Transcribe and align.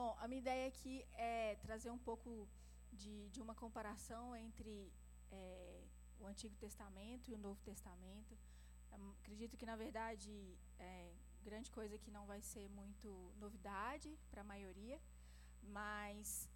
Bom, 0.00 0.16
a 0.18 0.26
minha 0.26 0.40
ideia 0.40 0.66
aqui 0.66 1.04
é 1.12 1.56
trazer 1.56 1.90
um 1.90 1.98
pouco 1.98 2.48
de, 2.90 3.28
de 3.28 3.40
uma 3.42 3.54
comparação 3.54 4.34
entre 4.34 4.90
é, 5.30 5.82
o 6.18 6.24
Antigo 6.26 6.56
Testamento 6.56 7.30
e 7.30 7.34
o 7.34 7.38
Novo 7.46 7.60
Testamento. 7.60 8.34
Um, 8.94 9.10
acredito 9.20 9.58
que, 9.58 9.66
na 9.66 9.76
verdade, 9.76 10.32
é, 10.78 11.12
grande 11.42 11.70
coisa 11.70 11.98
que 11.98 12.10
não 12.10 12.24
vai 12.24 12.40
ser 12.40 12.66
muito 12.70 13.10
novidade 13.38 14.18
para 14.30 14.40
a 14.40 14.50
maioria, 14.52 14.98
mas 15.62 16.48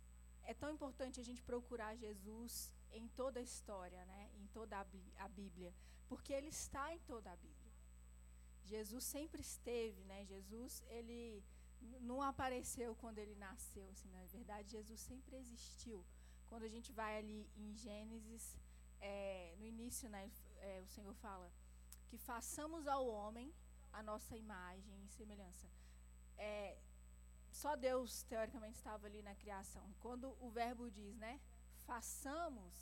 é 0.45 0.55
tão 0.55 0.71
importante 0.71 1.21
a 1.21 1.27
gente 1.29 1.43
procurar 1.43 1.95
Jesus 1.97 2.73
em 2.93 3.07
toda 3.09 3.41
a 3.41 3.43
história, 3.43 4.07
né? 4.07 4.31
em 4.41 4.47
toda 4.55 4.75
a 5.19 5.29
Bíblia, 5.29 5.75
porque 6.09 6.33
ele 6.33 6.49
está 6.49 6.95
em 6.95 7.01
toda 7.01 7.31
a 7.31 7.37
Bíblia. 7.37 7.73
Jesus 8.65 9.05
sempre 9.05 9.43
esteve, 9.43 10.03
né? 10.05 10.25
Jesus, 10.25 10.83
ele 10.89 11.45
não 12.01 12.21
apareceu 12.23 12.95
quando 12.97 13.19
ele 13.19 13.35
nasceu, 13.35 13.89
assim, 13.91 14.11
na 14.11 14.25
verdade, 14.27 14.71
Jesus 14.71 15.01
sempre 15.01 15.37
existiu. 15.37 16.05
Quando 16.47 16.65
a 16.65 16.69
gente 16.69 16.93
vai 16.93 17.19
ali 17.19 17.49
em 17.57 17.75
Gênesis, 17.75 18.57
é, 19.01 19.55
no 19.59 19.67
início, 19.67 20.09
né, 20.09 20.31
é, 20.57 20.81
o 20.81 20.87
Senhor 20.87 21.15
fala 21.15 21.51
que 22.09 22.19
façamos 22.19 22.87
ao 22.87 23.07
homem 23.07 23.53
a 23.93 24.03
nossa 24.03 24.37
imagem 24.37 25.05
e 25.05 25.09
semelhança. 25.09 25.69
É, 26.37 26.79
só 27.51 27.77
Deus, 27.77 28.23
teoricamente, 28.25 28.77
estava 28.77 29.07
ali 29.07 29.23
na 29.23 29.35
criação. 29.35 29.95
Quando 30.01 30.37
o 30.41 30.51
verbo 30.51 30.91
diz, 30.91 31.17
né, 31.17 31.41
façamos, 31.87 32.75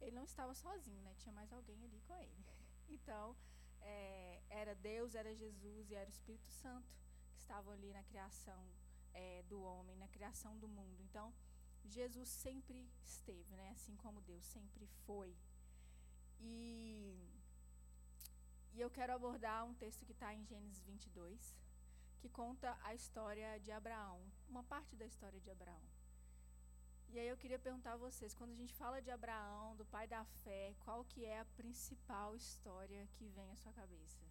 ele 0.00 0.14
não 0.14 0.24
estava 0.24 0.54
sozinho, 0.54 1.00
né, 1.02 1.14
tinha 1.18 1.32
mais 1.32 1.52
alguém 1.52 1.82
ali 1.84 2.00
com 2.06 2.16
ele. 2.16 2.44
Então, 2.88 3.34
é, 3.80 4.42
era 4.50 4.74
Deus, 4.74 5.14
era 5.14 5.34
Jesus 5.34 5.90
e 5.90 5.94
era 5.94 6.06
o 6.06 6.12
Espírito 6.12 6.50
Santo 6.50 6.92
estavam 7.42 7.72
ali 7.72 7.92
na 7.92 8.02
criação 8.04 8.62
é, 9.14 9.42
do 9.44 9.60
homem, 9.60 9.96
na 9.96 10.08
criação 10.08 10.58
do 10.58 10.68
mundo. 10.68 11.00
Então, 11.02 11.32
Jesus 11.84 12.28
sempre 12.28 12.88
esteve, 13.04 13.54
né? 13.54 13.70
Assim 13.70 13.96
como 13.96 14.20
Deus 14.20 14.44
sempre 14.44 14.86
foi. 15.06 15.34
E, 16.40 17.16
e 18.74 18.80
eu 18.80 18.90
quero 18.90 19.12
abordar 19.12 19.64
um 19.64 19.74
texto 19.74 20.04
que 20.04 20.12
está 20.12 20.34
em 20.34 20.44
Gênesis 20.44 20.82
22, 20.82 21.56
que 22.20 22.28
conta 22.28 22.78
a 22.82 22.94
história 22.94 23.58
de 23.60 23.70
Abraão, 23.70 24.20
uma 24.48 24.64
parte 24.64 24.96
da 24.96 25.06
história 25.06 25.40
de 25.40 25.50
Abraão. 25.50 25.82
E 27.10 27.18
aí 27.18 27.28
eu 27.28 27.36
queria 27.36 27.58
perguntar 27.58 27.92
a 27.92 27.96
vocês, 27.96 28.34
quando 28.34 28.52
a 28.52 28.56
gente 28.56 28.74
fala 28.74 29.02
de 29.02 29.10
Abraão, 29.10 29.76
do 29.76 29.84
pai 29.84 30.06
da 30.08 30.24
fé, 30.24 30.74
qual 30.80 31.04
que 31.04 31.26
é 31.26 31.40
a 31.40 31.44
principal 31.44 32.34
história 32.34 33.06
que 33.12 33.28
vem 33.28 33.50
à 33.50 33.56
sua 33.56 33.72
cabeça? 33.72 34.24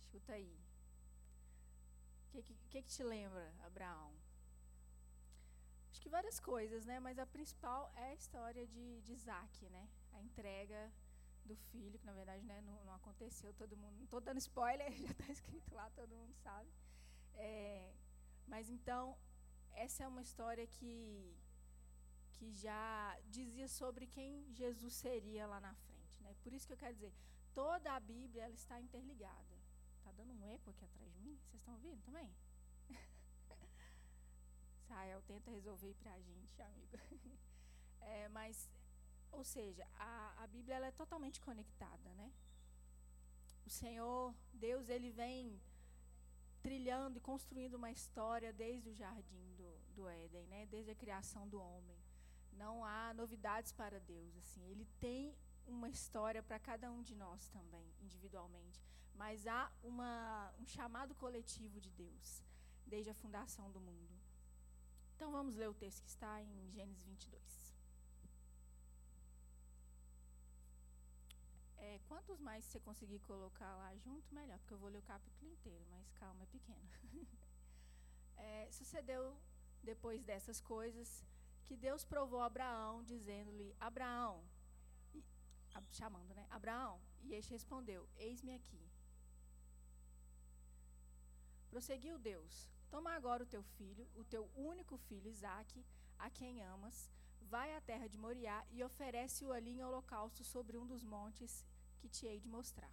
Escuta 0.00 0.32
aí. 0.32 0.65
Que, 2.42 2.42
que, 2.42 2.82
que 2.82 2.82
te 2.82 3.02
lembra, 3.02 3.50
Abraão? 3.64 4.12
Acho 5.90 6.00
que 6.02 6.08
várias 6.10 6.38
coisas, 6.38 6.84
né? 6.84 7.00
Mas 7.00 7.18
a 7.18 7.24
principal 7.24 7.90
é 7.96 8.08
a 8.08 8.14
história 8.14 8.66
de, 8.66 9.00
de 9.00 9.12
Isaac, 9.14 9.70
né? 9.70 9.88
A 10.12 10.20
entrega 10.20 10.92
do 11.46 11.56
filho, 11.56 11.98
que 11.98 12.04
na 12.04 12.12
verdade 12.12 12.44
né, 12.44 12.60
não, 12.60 12.84
não 12.84 12.94
aconteceu, 12.94 13.54
todo 13.54 13.76
mundo. 13.76 13.96
Não 13.96 14.04
estou 14.04 14.20
dando 14.20 14.38
spoiler, 14.38 14.92
já 15.00 15.10
está 15.10 15.32
escrito 15.32 15.74
lá, 15.74 15.88
todo 15.90 16.14
mundo 16.14 16.34
sabe. 16.34 16.68
É, 17.34 17.94
mas 18.46 18.68
então, 18.68 19.16
essa 19.72 20.04
é 20.04 20.06
uma 20.06 20.20
história 20.20 20.66
que, 20.66 21.34
que 22.32 22.52
já 22.52 23.18
dizia 23.30 23.66
sobre 23.66 24.06
quem 24.06 24.52
Jesus 24.52 24.94
seria 24.94 25.46
lá 25.46 25.58
na 25.58 25.74
frente. 25.74 26.22
Né? 26.22 26.34
Por 26.42 26.52
isso 26.52 26.66
que 26.66 26.74
eu 26.74 26.76
quero 26.84 26.94
dizer, 26.94 27.14
toda 27.54 27.94
a 27.94 28.00
Bíblia 28.00 28.44
ela 28.44 28.54
está 28.54 28.78
interligada. 28.78 29.55
Dando 30.16 30.32
um 30.32 30.44
eco 30.44 30.70
aqui 30.70 30.84
atrás 30.84 31.12
de 31.12 31.20
mim? 31.20 31.36
Vocês 31.44 31.60
estão 31.60 31.74
ouvindo 31.74 32.02
também? 32.02 32.34
Israel 34.82 35.22
tenta 35.26 35.50
resolver 35.50 35.94
para 35.94 36.12
a 36.12 36.20
gente, 36.20 36.62
amigo. 36.62 36.96
É, 38.08 38.28
mas, 38.28 38.70
ou 39.32 39.42
seja, 39.42 39.84
a, 39.98 40.44
a 40.44 40.46
Bíblia 40.46 40.76
ela 40.76 40.86
é 40.86 40.92
totalmente 40.92 41.40
conectada, 41.40 42.14
né? 42.14 42.32
O 43.66 43.70
Senhor, 43.70 44.32
Deus, 44.52 44.88
ele 44.88 45.10
vem 45.10 45.60
trilhando 46.62 47.18
e 47.18 47.20
construindo 47.20 47.74
uma 47.74 47.90
história 47.90 48.52
desde 48.52 48.90
o 48.90 48.94
jardim 48.94 49.54
do, 49.56 49.76
do 49.96 50.08
Éden, 50.08 50.46
né? 50.46 50.66
Desde 50.66 50.92
a 50.92 50.94
criação 50.94 51.48
do 51.48 51.60
homem. 51.60 51.98
Não 52.52 52.84
há 52.84 53.12
novidades 53.12 53.72
para 53.72 53.98
Deus, 53.98 54.36
assim. 54.36 54.64
Ele 54.70 54.86
tem 55.00 55.36
uma 55.66 55.88
história 55.88 56.42
para 56.42 56.60
cada 56.60 56.90
um 56.92 57.02
de 57.02 57.16
nós 57.16 57.48
também, 57.48 57.92
individualmente. 58.00 58.80
Mas 59.16 59.46
há 59.46 59.70
uma, 59.82 60.52
um 60.58 60.66
chamado 60.66 61.14
coletivo 61.14 61.80
de 61.80 61.90
Deus, 61.90 62.42
desde 62.86 63.10
a 63.10 63.14
fundação 63.14 63.70
do 63.70 63.80
mundo. 63.80 64.14
Então 65.14 65.30
vamos 65.32 65.56
ler 65.56 65.68
o 65.68 65.74
texto 65.74 66.02
que 66.02 66.08
está 66.08 66.42
em 66.42 66.70
Gênesis 66.70 67.02
22. 67.04 67.74
É, 71.78 72.00
quantos 72.08 72.38
mais 72.40 72.64
você 72.64 72.78
conseguir 72.80 73.20
colocar 73.20 73.74
lá 73.76 73.94
junto, 73.96 74.34
melhor, 74.34 74.58
porque 74.58 74.74
eu 74.74 74.78
vou 74.78 74.90
ler 74.90 74.98
o 74.98 75.02
capítulo 75.02 75.50
inteiro, 75.50 75.84
mas 75.88 76.10
calma, 76.10 76.42
é 76.42 76.46
pequeno. 76.46 76.88
é, 78.36 78.68
sucedeu 78.70 79.36
depois 79.82 80.22
dessas 80.22 80.60
coisas 80.60 81.24
que 81.64 81.76
Deus 81.76 82.04
provou 82.04 82.40
Abraão, 82.40 83.02
dizendo-lhe: 83.04 83.74
Abraão, 83.80 84.44
chamando, 85.92 86.34
né? 86.34 86.46
Abraão, 86.50 87.00
e 87.22 87.34
este 87.34 87.52
respondeu: 87.52 88.08
Eis-me 88.16 88.54
aqui. 88.54 88.85
Prosseguiu 91.76 92.18
Deus: 92.18 92.70
Toma 92.90 93.10
agora 93.10 93.42
o 93.42 93.46
teu 93.54 93.62
filho, 93.62 94.08
o 94.14 94.24
teu 94.24 94.50
único 94.56 94.96
filho 94.96 95.28
Isaque, 95.28 95.84
a 96.18 96.30
quem 96.30 96.62
amas, 96.62 97.10
vai 97.42 97.74
à 97.74 97.80
terra 97.82 98.06
de 98.08 98.16
Moriá 98.16 98.64
e 98.70 98.82
oferece-o 98.82 99.52
ali 99.52 99.72
em 99.72 99.84
holocausto 99.84 100.42
sobre 100.42 100.78
um 100.78 100.86
dos 100.86 101.02
montes 101.04 101.66
que 101.98 102.08
te 102.08 102.24
hei 102.26 102.40
de 102.40 102.48
mostrar. 102.48 102.90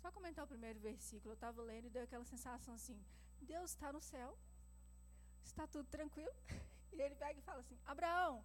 Só 0.00 0.10
comentar 0.10 0.44
o 0.44 0.48
primeiro 0.48 0.80
versículo, 0.80 1.30
eu 1.30 1.34
estava 1.34 1.62
lendo 1.62 1.86
e 1.86 1.90
deu 1.90 2.02
aquela 2.02 2.24
sensação 2.24 2.74
assim: 2.74 3.00
Deus 3.40 3.70
está 3.70 3.92
no 3.92 4.00
céu, 4.00 4.36
está 5.44 5.64
tudo 5.68 5.88
tranquilo. 5.88 6.34
E 6.92 7.00
ele 7.00 7.14
pega 7.14 7.38
e 7.38 7.42
fala 7.42 7.60
assim: 7.60 7.78
Abraão, 7.86 8.44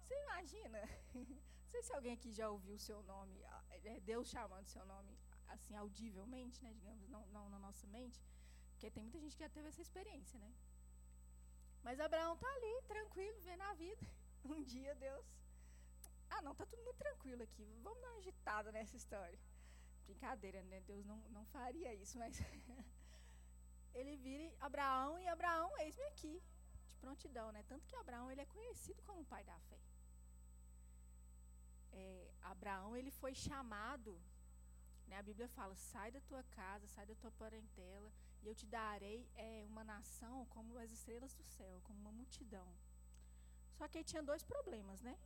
você 0.00 0.14
imagina? 0.22 0.80
Não 1.12 1.70
sei 1.70 1.82
se 1.82 1.92
alguém 1.92 2.14
aqui 2.14 2.32
já 2.32 2.48
ouviu 2.48 2.76
o 2.76 2.78
seu 2.78 3.02
nome, 3.02 3.38
é 3.84 4.00
Deus 4.00 4.28
chamando 4.28 4.66
seu 4.66 4.86
nome 4.86 5.14
assim 5.48 5.76
audivelmente, 5.76 6.62
né, 6.62 6.72
digamos, 6.72 7.06
não, 7.08 7.26
não 7.28 7.48
na 7.48 7.58
nossa 7.58 7.86
mente, 7.88 8.18
porque 8.76 8.90
tem 8.90 9.02
muita 9.02 9.18
gente 9.18 9.36
que 9.36 9.42
já 9.42 9.48
teve 9.48 9.68
essa 9.68 9.80
experiência, 9.80 10.38
né? 10.38 10.52
Mas 11.82 11.98
Abraão 11.98 12.34
está 12.34 12.48
ali, 12.56 12.82
tranquilo, 12.86 13.40
vendo 13.40 13.62
a 13.62 13.72
vida. 13.74 14.06
Um 14.44 14.62
dia 14.62 14.94
Deus 14.94 15.26
ah, 16.30 16.42
não, 16.42 16.54
tá 16.54 16.66
tudo 16.66 16.82
muito 16.82 16.98
tranquilo 16.98 17.42
aqui. 17.42 17.64
Vamos 17.82 18.00
dar 18.00 18.10
uma 18.10 18.18
agitada 18.18 18.72
nessa 18.72 18.96
história. 18.96 19.38
Brincadeira, 20.04 20.62
né? 20.64 20.80
Deus 20.80 21.04
não, 21.04 21.18
não 21.30 21.44
faria 21.46 21.94
isso, 21.94 22.18
mas. 22.18 22.38
ele 23.94 24.16
vira 24.16 24.54
Abraão 24.60 25.18
e 25.18 25.26
Abraão, 25.28 25.70
eis-me 25.78 26.04
aqui. 26.04 26.42
De 26.90 26.96
prontidão, 26.98 27.50
né? 27.52 27.62
Tanto 27.68 27.86
que 27.86 27.96
Abraão 27.96 28.30
ele 28.30 28.40
é 28.40 28.46
conhecido 28.46 29.02
como 29.02 29.20
o 29.20 29.24
pai 29.24 29.44
da 29.44 29.58
fé. 29.60 29.80
É, 31.92 32.30
Abraão 32.42 32.96
ele 32.96 33.10
foi 33.10 33.34
chamado, 33.34 34.20
né? 35.06 35.16
A 35.18 35.22
Bíblia 35.22 35.48
fala: 35.48 35.74
sai 35.74 36.10
da 36.10 36.20
tua 36.20 36.42
casa, 36.44 36.86
sai 36.88 37.06
da 37.06 37.14
tua 37.14 37.30
parentela, 37.32 38.12
e 38.42 38.48
eu 38.48 38.54
te 38.54 38.66
darei 38.66 39.28
é, 39.34 39.64
uma 39.66 39.84
nação 39.84 40.46
como 40.46 40.78
as 40.78 40.90
estrelas 40.90 41.34
do 41.34 41.44
céu, 41.44 41.80
como 41.84 41.98
uma 42.00 42.12
multidão. 42.12 42.68
Só 43.74 43.86
que 43.88 43.98
ele 43.98 44.04
tinha 44.04 44.22
dois 44.22 44.42
problemas, 44.42 45.02
né? 45.02 45.18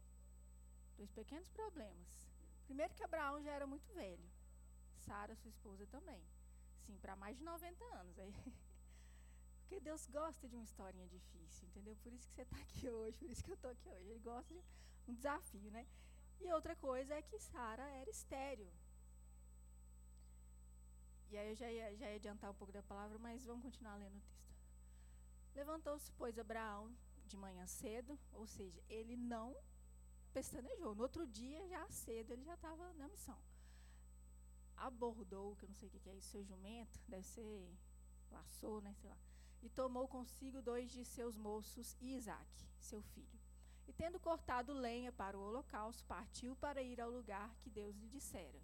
dois 1.00 1.10
pequenos 1.12 1.48
problemas. 1.48 2.08
Primeiro 2.66 2.94
que 2.94 3.02
Abraão 3.02 3.42
já 3.42 3.52
era 3.52 3.66
muito 3.66 3.90
velho. 3.94 4.28
Sara, 4.98 5.34
sua 5.34 5.48
esposa, 5.48 5.86
também. 5.86 6.22
Sim, 6.84 6.98
para 6.98 7.16
mais 7.16 7.38
de 7.38 7.42
90 7.42 7.84
anos. 8.00 8.19
Aí, 8.19 8.34
porque 9.60 9.80
Deus 9.80 10.06
gosta 10.06 10.46
de 10.46 10.55
uma 10.55 10.64
historinha 10.64 11.08
difícil, 11.08 11.66
entendeu? 11.69 11.96
Por 12.02 12.12
isso 12.12 12.28
que 12.28 12.34
você 12.34 12.43
está 12.43 12.58
aqui 12.58 12.90
hoje, 12.90 13.16
por 13.16 13.31
isso 13.31 13.43
que 13.43 13.50
eu 13.50 13.55
estou 13.55 13.70
aqui 13.70 13.88
hoje. 13.88 14.10
Ele 14.10 14.20
gosta 14.20 14.55
de 14.55 14.62
um 15.08 15.14
desafio, 15.14 15.70
né? 15.70 15.87
E 16.38 16.52
outra 16.52 16.76
coisa 16.76 17.14
é 17.14 17.22
que 17.22 17.38
Sara 17.38 17.88
era 18.00 18.10
estéreo. 18.10 18.70
E 21.31 21.38
aí 21.38 21.50
eu 21.50 21.55
já 21.55 21.71
ia, 21.71 21.97
já 21.97 22.09
ia 22.11 22.17
adiantar 22.17 22.50
um 22.50 22.55
pouco 22.55 22.73
da 22.73 22.82
palavra, 22.82 23.19
mas 23.19 23.47
vamos 23.47 23.62
continuar 23.62 23.97
lendo 23.97 24.17
o 24.17 24.21
texto. 24.21 24.50
Levantou-se, 25.55 26.11
pois, 26.12 26.38
Abraão 26.38 26.93
de 27.27 27.37
manhã 27.37 27.65
cedo, 27.67 28.19
ou 28.32 28.47
seja, 28.47 28.82
ele 28.88 29.17
não 29.17 29.56
pestanejou. 30.32 30.94
No 30.94 31.03
outro 31.03 31.27
dia, 31.27 31.67
já 31.69 31.88
cedo, 31.91 32.32
ele 32.32 32.43
já 32.43 32.55
estava 32.55 32.93
na 32.94 33.09
missão. 33.09 33.38
Abordou, 34.77 35.55
que 35.56 35.65
eu 35.65 35.69
não 35.69 35.77
sei 35.77 35.88
o 35.88 35.91
que 35.93 36.11
é 36.11 36.17
isso, 36.17 36.31
seu 36.31 36.44
jumento, 36.44 36.99
deve 37.06 37.27
ser 37.27 37.73
laçou, 38.31 38.81
né, 38.81 38.93
sei 38.94 39.11
lá. 39.11 39.19
E 39.62 39.69
tomou 39.69 40.09
consigo 40.09 40.62
dois 40.62 40.91
de 40.91 41.05
seus 41.05 41.37
moços 41.37 41.97
e 42.00 42.15
Isaac, 42.15 42.49
seu 42.81 43.03
filho. 43.03 43.38
E 43.87 43.93
tendo 43.93 44.19
cortado 44.19 44.73
lenha 44.73 45.12
para 45.12 45.37
o 45.38 45.43
holocausto, 45.43 46.05
partiu 46.05 46.56
para 46.56 46.82
ir 46.82 47.00
ao 47.00 47.11
lugar 47.11 47.55
que 47.56 47.69
Deus 47.69 47.94
lhe 47.97 48.09
dissera. 48.09 48.61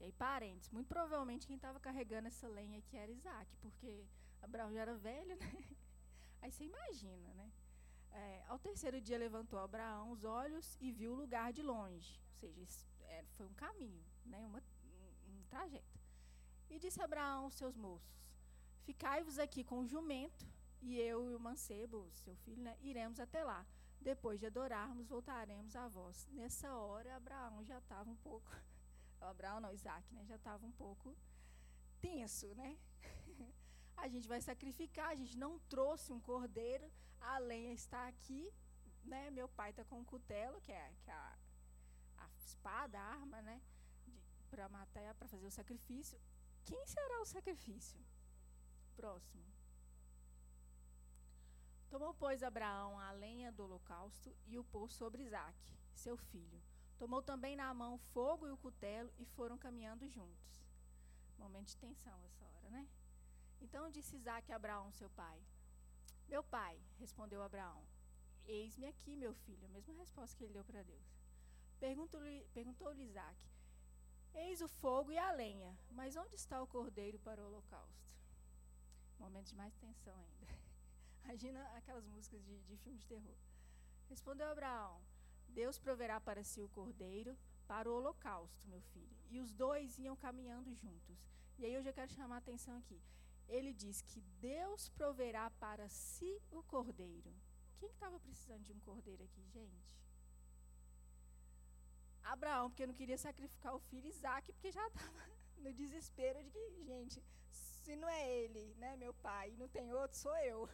E 0.00 0.04
aí, 0.04 0.12
parentes, 0.12 0.70
muito 0.70 0.88
provavelmente 0.88 1.46
quem 1.46 1.56
estava 1.56 1.80
carregando 1.80 2.28
essa 2.28 2.48
lenha 2.48 2.78
aqui 2.78 2.96
era 2.96 3.10
Isaac, 3.10 3.56
porque 3.58 4.06
Abraão 4.42 4.72
já 4.72 4.80
era 4.80 4.94
velho, 4.94 5.36
né? 5.42 5.64
Aí 6.42 6.50
você 6.50 6.64
imagina, 6.64 7.32
né? 7.34 7.52
É, 8.10 8.44
ao 8.46 8.58
terceiro 8.58 9.00
dia 9.00 9.18
levantou 9.18 9.58
Abraão 9.58 10.12
os 10.12 10.24
olhos 10.24 10.76
e 10.80 10.92
viu 10.92 11.12
o 11.12 11.16
lugar 11.16 11.52
de 11.52 11.62
longe. 11.62 12.20
Ou 12.28 12.34
seja, 12.38 12.66
é, 13.02 13.24
foi 13.30 13.46
um 13.46 13.54
caminho, 13.54 14.04
né? 14.24 14.46
Uma, 14.46 14.62
um, 14.84 15.40
um 15.40 15.44
trajeto. 15.48 15.98
E 16.70 16.78
disse 16.78 17.02
Abraão 17.02 17.44
aos 17.44 17.54
seus 17.54 17.76
moços: 17.76 18.14
Ficai-vos 18.84 19.38
aqui 19.38 19.64
com 19.64 19.80
o 19.80 19.86
jumento, 19.86 20.46
e 20.82 21.00
eu 21.00 21.30
e 21.30 21.34
o 21.34 21.40
mancebo, 21.40 22.10
seu 22.12 22.36
filho, 22.36 22.62
né, 22.62 22.76
iremos 22.82 23.18
até 23.18 23.42
lá. 23.42 23.66
Depois 24.00 24.38
de 24.38 24.46
adorarmos, 24.46 25.08
voltaremos 25.08 25.74
a 25.74 25.88
vós. 25.88 26.28
Nessa 26.32 26.74
hora, 26.76 27.16
Abraão 27.16 27.64
já 27.64 27.78
estava 27.78 28.10
um 28.10 28.16
pouco. 28.16 28.50
Abraão 29.28 29.60
não, 29.60 29.72
Isaac, 29.72 30.12
né? 30.14 30.24
Já 30.24 30.36
estava 30.36 30.64
um 30.66 30.72
pouco 30.72 31.16
tenso, 32.00 32.54
né? 32.54 32.78
a 33.96 34.08
gente 34.08 34.28
vai 34.28 34.40
sacrificar, 34.40 35.08
a 35.10 35.14
gente 35.14 35.36
não 35.38 35.58
trouxe 35.60 36.12
um 36.12 36.20
cordeiro, 36.20 36.90
a 37.20 37.38
lenha 37.38 37.72
está 37.72 38.06
aqui, 38.08 38.52
né? 39.04 39.30
Meu 39.30 39.48
pai 39.48 39.70
está 39.70 39.84
com 39.84 39.98
um 39.98 40.04
cutelo, 40.04 40.60
que 40.60 40.72
é, 40.72 40.92
que 41.02 41.10
é 41.10 41.14
a, 41.14 41.38
a 42.18 42.28
espada, 42.38 42.98
a 42.98 43.02
arma, 43.02 43.40
né? 43.42 43.60
Para 44.50 44.68
matar, 44.68 45.14
para 45.14 45.28
fazer 45.28 45.46
o 45.46 45.50
sacrifício. 45.50 46.20
Quem 46.64 46.86
será 46.86 47.20
o 47.20 47.26
sacrifício? 47.26 48.00
Próximo. 48.96 49.44
Tomou, 51.90 52.12
pois, 52.14 52.42
Abraão 52.42 52.98
a 52.98 53.12
lenha 53.12 53.52
do 53.52 53.64
holocausto 53.64 54.34
e 54.46 54.58
o 54.58 54.64
pôs 54.64 54.92
sobre 54.92 55.22
Isaac, 55.22 55.56
seu 55.94 56.16
filho. 56.16 56.60
Tomou 56.98 57.22
também 57.22 57.56
na 57.56 57.72
mão 57.74 57.98
fogo 58.12 58.46
e 58.46 58.50
o 58.50 58.56
cutelo 58.56 59.12
e 59.18 59.24
foram 59.24 59.58
caminhando 59.58 60.08
juntos. 60.08 60.64
Momento 61.38 61.68
de 61.68 61.76
tensão 61.76 62.18
essa 62.24 62.44
hora, 62.44 62.70
né? 62.70 62.88
Então 63.60 63.90
disse 63.90 64.16
Isaac 64.16 64.52
a 64.52 64.56
Abraão, 64.56 64.92
seu 64.92 65.10
pai: 65.10 65.40
Meu 66.28 66.42
pai, 66.42 66.80
respondeu 66.98 67.42
Abraão, 67.42 67.82
eis-me 68.46 68.86
aqui, 68.86 69.16
meu 69.16 69.34
filho. 69.34 69.66
A 69.66 69.68
mesma 69.68 69.94
resposta 69.94 70.36
que 70.36 70.44
ele 70.44 70.52
deu 70.52 70.64
para 70.64 70.82
Deus. 70.82 71.18
Perguntou-lhe 71.80 72.46
perguntou 72.54 72.94
Isaac: 72.94 73.38
Eis 74.34 74.60
o 74.60 74.68
fogo 74.68 75.12
e 75.12 75.18
a 75.18 75.32
lenha, 75.32 75.76
mas 75.90 76.16
onde 76.16 76.36
está 76.36 76.62
o 76.62 76.66
cordeiro 76.66 77.18
para 77.18 77.42
o 77.42 77.46
holocausto? 77.46 78.04
Momento 79.18 79.48
de 79.48 79.54
mais 79.54 79.74
tensão 79.76 80.16
ainda. 80.18 80.46
Imagina 81.24 81.62
aquelas 81.76 82.06
músicas 82.06 82.42
de, 82.44 82.58
de 82.62 82.76
filmes 82.78 83.00
de 83.00 83.06
terror. 83.06 83.36
Respondeu 84.08 84.48
Abraão: 84.48 85.00
Deus 85.48 85.78
proverá 85.78 86.20
para 86.20 86.42
si 86.42 86.60
o 86.60 86.68
cordeiro 86.68 87.36
para 87.66 87.90
o 87.90 87.94
holocausto, 87.94 88.68
meu 88.68 88.80
filho. 88.80 89.16
E 89.30 89.40
os 89.40 89.52
dois 89.52 89.98
iam 89.98 90.16
caminhando 90.16 90.74
juntos. 90.74 91.18
E 91.58 91.64
aí 91.64 91.74
eu 91.74 91.82
já 91.82 91.92
quero 91.92 92.10
chamar 92.10 92.36
a 92.36 92.38
atenção 92.38 92.76
aqui. 92.78 93.00
Ele 93.48 93.72
diz 93.72 94.02
que 94.02 94.20
Deus 94.40 94.88
proverá 94.90 95.50
para 95.50 95.88
si 95.88 96.40
o 96.50 96.62
cordeiro. 96.62 97.32
Quem 97.78 97.90
estava 97.90 98.18
precisando 98.18 98.64
de 98.64 98.72
um 98.72 98.80
cordeiro 98.80 99.22
aqui, 99.24 99.44
gente? 99.48 99.98
Abraão, 102.22 102.70
porque 102.70 102.86
não 102.86 102.94
queria 102.94 103.18
sacrificar 103.18 103.74
o 103.74 103.80
filho 103.80 104.08
Isaac, 104.08 104.50
porque 104.52 104.72
já 104.72 104.86
estava 104.86 105.28
no 105.58 105.72
desespero 105.72 106.42
de 106.42 106.50
que, 106.50 106.84
gente, 106.84 107.22
se 107.50 107.94
não 107.96 108.08
é 108.08 108.28
ele, 108.28 108.74
né, 108.78 108.96
meu 108.96 109.12
pai, 109.12 109.54
não 109.58 109.68
tem 109.68 109.92
outro, 109.92 110.16
sou 110.16 110.36
eu. 110.38 110.68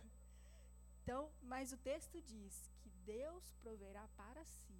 Então, 1.02 1.32
mas 1.42 1.72
o 1.72 1.76
texto 1.76 2.22
diz 2.22 2.70
que 2.78 2.79
Deus 3.12 3.44
proverá 3.64 4.04
para 4.20 4.42
si. 4.44 4.78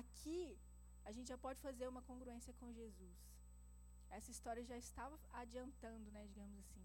Aqui, 0.00 0.58
a 1.04 1.12
gente 1.12 1.28
já 1.32 1.38
pode 1.46 1.60
fazer 1.66 1.86
uma 1.88 2.02
congruência 2.02 2.52
com 2.60 2.72
Jesus. 2.80 3.18
Essa 4.16 4.30
história 4.36 4.64
já 4.64 4.78
estava 4.86 5.16
adiantando, 5.42 6.10
né, 6.10 6.22
digamos 6.26 6.58
assim, 6.62 6.84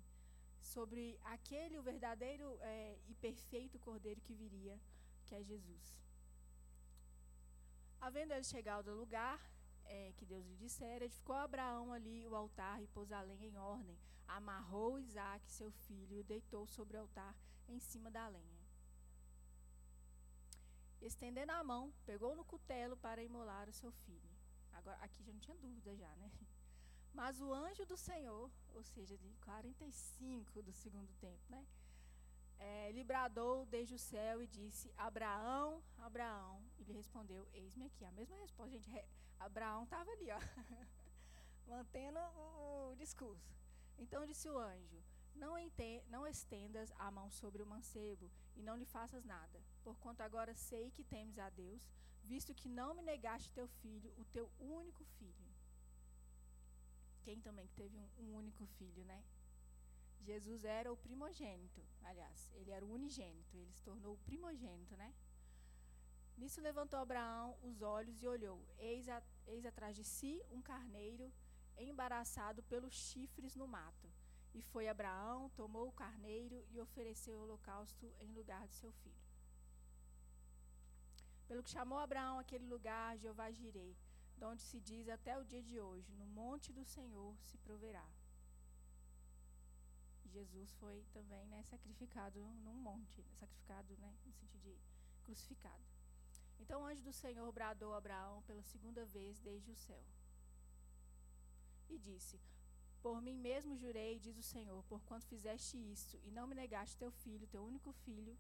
sobre 0.74 1.20
aquele, 1.36 1.80
o 1.80 1.84
verdadeiro 1.92 2.48
é, 2.62 2.98
e 3.08 3.14
perfeito 3.16 3.80
cordeiro 3.80 4.22
que 4.22 4.34
viria, 4.34 4.80
que 5.26 5.34
é 5.34 5.44
Jesus. 5.44 5.86
Havendo 8.00 8.34
ele 8.34 8.44
chegado 8.44 8.90
ao 8.90 8.98
lugar 9.04 9.40
é, 9.86 10.14
que 10.18 10.26
Deus 10.26 10.46
lhe 10.46 10.56
dissera, 10.56 11.06
edificou 11.06 11.36
Abraão 11.36 11.92
ali 11.92 12.28
o 12.28 12.36
altar 12.36 12.82
e 12.84 12.88
pôs 12.88 13.12
a 13.12 13.22
lenha 13.22 13.48
em 13.48 13.58
ordem. 13.58 13.98
Amarrou 14.28 15.00
Isaac, 15.00 15.52
seu 15.52 15.72
filho, 15.72 16.18
e 16.18 16.20
o 16.20 16.24
deitou 16.24 16.68
sobre 16.68 16.98
o 16.98 17.02
altar 17.02 17.36
em 17.68 17.80
cima 17.80 18.12
da 18.12 18.28
lenha. 18.28 18.55
Estendendo 21.06 21.52
a 21.52 21.64
mão, 21.64 21.94
pegou 22.06 22.36
no 22.36 22.44
cutelo 22.44 22.98
para 22.98 23.24
imolar 23.24 23.70
o 23.70 23.74
seu 23.74 23.92
filho. 23.92 24.30
Agora, 24.74 24.98
aqui 25.04 25.24
já 25.24 25.32
não 25.32 25.40
tinha 25.40 25.56
dúvida 25.58 25.96
já, 25.96 26.14
né? 26.16 26.32
Mas 27.14 27.40
o 27.40 27.54
anjo 27.54 27.86
do 27.86 27.96
Senhor, 27.96 28.50
ou 28.74 28.84
seja, 28.84 29.16
de 29.16 29.30
45 29.36 30.64
do 30.64 30.74
segundo 30.74 31.14
tempo, 31.20 31.44
né? 31.48 31.66
É, 32.58 32.92
lhe 32.92 33.04
bradou 33.04 33.66
desde 33.68 33.94
o 33.94 34.00
céu 34.00 34.42
e 34.42 34.48
disse: 34.48 34.92
Abraão, 34.98 35.84
Abraão. 36.00 36.64
Ele 36.80 36.94
respondeu: 36.94 37.48
Eis-me 37.54 37.86
aqui. 37.86 38.04
A 38.04 38.12
mesma 38.12 38.36
resposta, 38.38 38.72
gente. 38.72 39.06
Abraão 39.40 39.84
estava 39.84 40.10
ali, 40.10 40.30
ó, 40.32 40.40
mantendo 41.68 42.20
o, 42.20 42.92
o 42.92 42.96
discurso. 42.96 43.54
Então 43.98 44.26
disse 44.26 44.50
o 44.50 44.58
anjo: 44.58 45.04
não, 45.36 45.56
não 46.08 46.26
estendas 46.26 46.92
a 46.98 47.12
mão 47.12 47.30
sobre 47.30 47.62
o 47.62 47.68
mancebo 47.68 48.32
e 48.56 48.64
não 48.64 48.76
lhe 48.76 48.86
faças 48.86 49.24
nada, 49.26 49.62
porquanto 49.86 50.22
agora 50.24 50.54
sei 50.70 50.86
que 50.96 51.04
temes 51.14 51.38
a 51.38 51.50
Deus, 51.50 51.84
visto 52.32 52.58
que 52.60 52.68
não 52.80 52.90
me 52.96 53.04
negaste 53.12 53.56
teu 53.58 53.68
filho, 53.82 54.12
o 54.18 54.26
teu 54.36 54.46
único 54.60 55.04
filho. 55.18 55.48
Quem 57.24 57.40
também 57.40 57.68
que 57.68 57.76
teve 57.76 57.96
um, 57.96 58.08
um 58.24 58.36
único 58.42 58.66
filho, 58.78 59.04
né? 59.06 59.24
Jesus 60.30 60.64
era 60.66 60.92
o 60.92 60.98
primogênito, 60.98 61.82
aliás, 62.04 62.52
ele 62.56 62.72
era 62.72 62.84
o 62.84 62.92
unigênito, 62.92 63.56
ele 63.58 63.72
se 63.72 63.84
tornou 63.84 64.16
o 64.16 64.24
primogênito, 64.30 64.98
né? 64.98 65.14
Nisso 66.38 66.60
levantou 66.62 67.00
Abraão 67.00 67.58
os 67.62 67.82
olhos 67.82 68.22
e 68.22 68.28
olhou. 68.28 68.60
Eis, 68.78 69.08
a, 69.08 69.22
eis 69.48 69.66
atrás 69.66 69.96
de 69.96 70.04
si 70.04 70.42
um 70.52 70.62
carneiro 70.62 71.32
embaraçado 71.78 72.64
pelos 72.64 72.94
chifres 72.94 73.56
no 73.56 73.68
mato. 73.68 74.12
E 74.54 74.62
foi 74.62 74.88
Abraão, 74.88 75.50
tomou 75.52 75.88
o 75.88 75.98
carneiro 76.04 76.66
e 76.72 76.80
ofereceu 76.80 77.38
o 77.38 77.44
holocausto 77.44 78.12
em 78.20 78.34
lugar 78.34 78.68
de 78.68 78.76
seu 78.76 78.92
filho. 78.92 79.25
Pelo 81.48 81.64
que 81.64 81.70
chamou 81.70 82.00
Abraão 82.00 82.40
aquele 82.40 82.66
lugar 82.66 83.18
Jeová 83.18 83.52
Jirei, 83.52 83.96
de 84.38 84.46
onde 84.46 84.62
se 84.62 84.80
diz 84.80 85.08
até 85.10 85.38
o 85.38 85.46
dia 85.46 85.62
de 85.62 85.80
hoje: 85.80 86.12
No 86.14 86.26
monte 86.26 86.74
do 86.74 86.84
Senhor 86.84 87.36
se 87.42 87.58
proverá. 87.60 88.08
Jesus 90.26 90.74
foi 90.74 91.06
também 91.14 91.48
né, 91.48 91.64
sacrificado 91.64 92.40
num 92.66 92.74
monte, 92.74 93.24
sacrificado 93.40 93.96
né, 93.98 94.12
no 94.12 94.18
sentido 94.18 94.60
de 94.60 94.78
crucificado. 95.24 95.84
Então 96.60 96.82
o 96.82 96.86
anjo 96.86 97.04
do 97.04 97.14
Senhor 97.14 97.50
bradou 97.54 97.94
a 97.94 97.98
Abraão 97.98 98.42
pela 98.44 98.64
segunda 98.64 99.06
vez 99.06 99.40
desde 99.40 99.72
o 99.72 99.76
céu 99.76 100.04
e 101.90 101.98
disse: 101.98 102.40
por 103.06 103.22
mim 103.22 103.38
mesmo 103.38 103.78
jurei, 103.78 104.18
diz 104.18 104.36
o 104.36 104.42
Senhor, 104.42 104.84
porquanto 104.86 105.28
fizeste 105.28 105.78
isto 105.78 106.20
e 106.24 106.32
não 106.32 106.48
me 106.48 106.56
negaste 106.56 106.98
teu 106.98 107.12
filho, 107.12 107.46
teu 107.46 107.64
único 107.64 107.92
filho, 107.92 108.36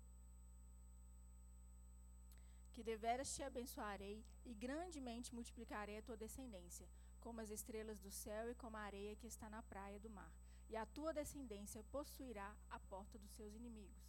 que 2.75 2.83
deveras 2.83 3.33
te 3.33 3.41
abençoarei 3.41 4.21
e 4.43 4.53
grandemente 4.53 5.33
multiplicarei 5.33 5.97
a 5.97 6.01
tua 6.01 6.17
descendência, 6.17 6.85
como 7.21 7.39
as 7.39 7.49
estrelas 7.49 8.01
do 8.01 8.11
céu 8.11 8.51
e 8.51 8.55
como 8.55 8.75
a 8.75 8.81
areia 8.81 9.15
que 9.15 9.27
está 9.27 9.49
na 9.49 9.63
praia 9.63 9.97
do 9.97 10.09
mar. 10.09 10.29
E 10.69 10.75
a 10.75 10.85
tua 10.85 11.13
descendência 11.13 11.81
possuirá 11.85 12.53
a 12.69 12.77
porta 12.81 13.17
dos 13.17 13.31
seus 13.31 13.55
inimigos. 13.55 14.03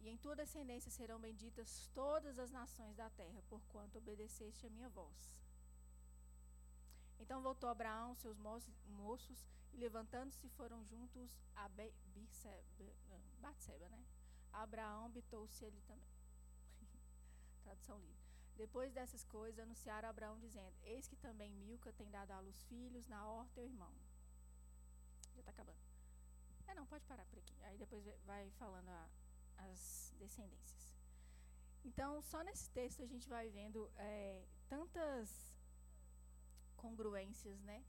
E 0.00 0.08
em 0.08 0.16
tua 0.16 0.34
descendência 0.34 0.90
serão 0.90 1.20
benditas 1.20 1.90
todas 1.94 2.38
as 2.38 2.50
nações 2.50 2.96
da 2.96 3.10
terra, 3.10 3.42
porquanto 3.50 3.98
obedeceste 3.98 4.66
a 4.66 4.70
minha 4.70 4.88
voz. 4.88 5.38
Então 7.20 7.42
voltou 7.42 7.68
Abraão, 7.68 8.14
seus 8.14 8.38
moços, 8.38 9.46
e 9.74 9.76
levantando-se 9.76 10.48
foram 10.50 10.82
juntos 10.86 11.38
a 11.54 11.68
Batseba, 13.42 13.88
né? 13.90 14.02
Abraão 14.52 15.04
habitou-se 15.06 15.64
ele 15.64 15.80
também. 15.82 16.11
Tradução 17.62 17.98
livre. 17.98 18.22
Depois 18.56 18.92
dessas 18.92 19.24
coisas, 19.24 19.58
anunciaram 19.58 20.08
a 20.08 20.10
Abraão, 20.10 20.38
dizendo: 20.38 20.76
Eis 20.84 21.08
que 21.08 21.16
também 21.16 21.54
Milca 21.54 21.92
tem 21.92 22.10
dado 22.10 22.30
à 22.32 22.40
luz 22.40 22.62
filhos, 22.64 23.06
na 23.06 23.26
hora 23.26 23.48
teu 23.54 23.64
irmão. 23.64 23.92
Já 25.34 25.40
está 25.40 25.50
acabando. 25.50 25.78
É, 26.66 26.74
não, 26.74 26.86
pode 26.86 27.04
parar 27.06 27.24
por 27.26 27.38
aqui. 27.38 27.56
Aí 27.64 27.76
depois 27.78 28.04
vai 28.24 28.50
falando 28.52 28.88
a, 28.88 29.08
as 29.70 30.14
descendências. 30.18 30.94
Então, 31.84 32.22
só 32.22 32.42
nesse 32.42 32.70
texto 32.70 33.02
a 33.02 33.06
gente 33.06 33.28
vai 33.28 33.48
vendo 33.48 33.90
é, 33.96 34.44
tantas 34.68 35.52
congruências, 36.76 37.60
né? 37.62 37.82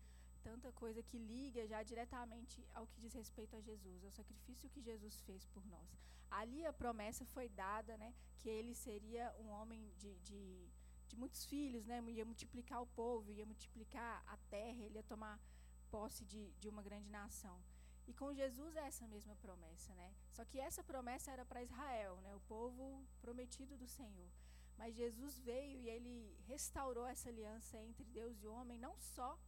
Tanta 0.43 0.71
coisa 0.73 1.01
que 1.01 1.17
liga 1.17 1.65
já 1.65 1.81
diretamente 1.83 2.67
ao 2.73 2.85
que 2.85 2.99
diz 2.99 3.13
respeito 3.13 3.55
a 3.55 3.61
Jesus, 3.61 4.03
ao 4.03 4.11
sacrifício 4.11 4.69
que 4.69 4.81
Jesus 4.81 5.21
fez 5.21 5.45
por 5.45 5.65
nós. 5.65 5.89
Ali 6.29 6.65
a 6.65 6.73
promessa 6.73 7.25
foi 7.25 7.47
dada, 7.47 7.97
né? 7.97 8.13
Que 8.39 8.49
ele 8.49 8.73
seria 8.75 9.33
um 9.39 9.49
homem 9.49 9.81
de, 9.97 10.11
de, 10.19 10.67
de 11.07 11.15
muitos 11.15 11.45
filhos, 11.45 11.85
né? 11.85 12.03
Ia 12.09 12.25
multiplicar 12.25 12.81
o 12.81 12.87
povo, 12.87 13.31
ia 13.31 13.45
multiplicar 13.45 14.23
a 14.27 14.37
terra, 14.49 14.81
ele 14.83 14.95
ia 14.95 15.03
tomar 15.03 15.39
posse 15.89 16.25
de, 16.25 16.51
de 16.59 16.67
uma 16.67 16.81
grande 16.81 17.09
nação. 17.09 17.63
E 18.05 18.13
com 18.13 18.33
Jesus 18.33 18.75
é 18.75 18.85
essa 18.87 19.07
mesma 19.07 19.35
promessa, 19.37 19.93
né? 19.95 20.13
Só 20.31 20.43
que 20.43 20.59
essa 20.59 20.83
promessa 20.83 21.31
era 21.31 21.45
para 21.45 21.63
Israel, 21.63 22.19
né? 22.21 22.35
O 22.35 22.41
povo 22.41 23.07
prometido 23.21 23.77
do 23.77 23.87
Senhor. 23.87 24.29
Mas 24.77 24.95
Jesus 24.95 25.39
veio 25.39 25.79
e 25.79 25.89
ele 25.89 26.37
restaurou 26.47 27.05
essa 27.07 27.29
aliança 27.29 27.81
entre 27.81 28.03
Deus 28.05 28.41
e 28.41 28.47
o 28.47 28.53
homem, 28.53 28.77
não 28.77 28.99
só 28.99 29.39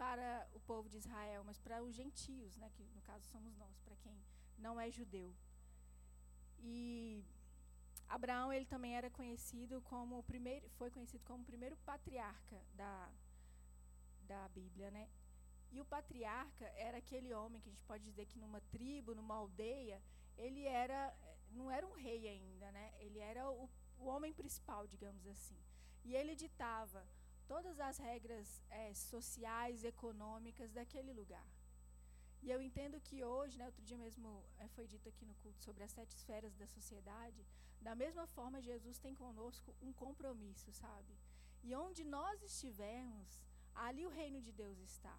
para 0.00 0.48
o 0.54 0.60
povo 0.60 0.88
de 0.88 0.96
Israel, 0.96 1.42
mas 1.44 1.58
para 1.58 1.82
os 1.82 1.94
gentios, 1.94 2.56
né? 2.56 2.70
Que 2.74 2.84
no 2.96 3.02
caso 3.02 3.26
somos 3.26 3.54
nós, 3.62 3.78
para 3.80 3.96
quem 3.96 4.16
não 4.56 4.80
é 4.80 4.90
judeu. 4.90 5.30
E 6.58 7.22
Abraão 8.08 8.50
ele 8.50 8.64
também 8.64 8.96
era 8.96 9.10
conhecido 9.10 9.82
como 9.82 10.18
o 10.18 10.22
primeiro, 10.22 10.70
foi 10.78 10.90
conhecido 10.90 11.22
como 11.24 11.42
o 11.42 11.50
primeiro 11.52 11.76
patriarca 11.90 12.58
da 12.74 12.94
da 14.30 14.48
Bíblia, 14.48 14.90
né? 14.90 15.04
E 15.70 15.80
o 15.82 15.84
patriarca 15.84 16.66
era 16.88 16.96
aquele 16.98 17.30
homem 17.34 17.60
que 17.60 17.68
a 17.68 17.72
gente 17.72 17.84
pode 17.92 18.04
dizer 18.10 18.24
que 18.24 18.38
numa 18.38 18.60
tribo, 18.74 19.14
numa 19.14 19.34
aldeia, 19.34 20.00
ele 20.38 20.64
era 20.64 21.14
não 21.50 21.70
era 21.70 21.86
um 21.86 21.96
rei 22.06 22.22
ainda, 22.26 22.72
né? 22.72 22.86
Ele 23.00 23.18
era 23.18 23.42
o, 23.50 23.68
o 23.98 24.06
homem 24.06 24.32
principal, 24.32 24.86
digamos 24.86 25.26
assim. 25.26 25.60
E 26.04 26.14
ele 26.14 26.34
ditava 26.34 27.06
todas 27.52 27.76
as 27.88 27.96
regras 28.08 28.48
é, 28.80 28.94
sociais, 28.94 29.84
econômicas 29.92 30.70
daquele 30.78 31.12
lugar. 31.20 31.48
E 32.44 32.50
eu 32.54 32.60
entendo 32.66 33.04
que 33.06 33.16
hoje, 33.32 33.58
né, 33.58 33.66
outro 33.70 33.84
dia 33.88 33.98
mesmo 34.04 34.28
é, 34.64 34.68
foi 34.76 34.86
dito 34.92 35.08
aqui 35.10 35.24
no 35.30 35.34
culto 35.42 35.60
sobre 35.66 35.82
as 35.86 35.92
sete 35.96 36.12
esferas 36.18 36.54
da 36.60 36.66
sociedade, 36.76 37.42
da 37.88 37.94
mesma 38.02 38.26
forma 38.36 38.66
Jesus 38.70 38.98
tem 39.04 39.14
conosco 39.24 39.74
um 39.86 39.92
compromisso, 40.04 40.70
sabe? 40.84 41.12
E 41.66 41.74
onde 41.84 42.04
nós 42.16 42.40
estivermos, 42.50 43.30
ali 43.86 44.06
o 44.06 44.14
reino 44.20 44.40
de 44.46 44.52
Deus 44.62 44.78
está. 44.90 45.16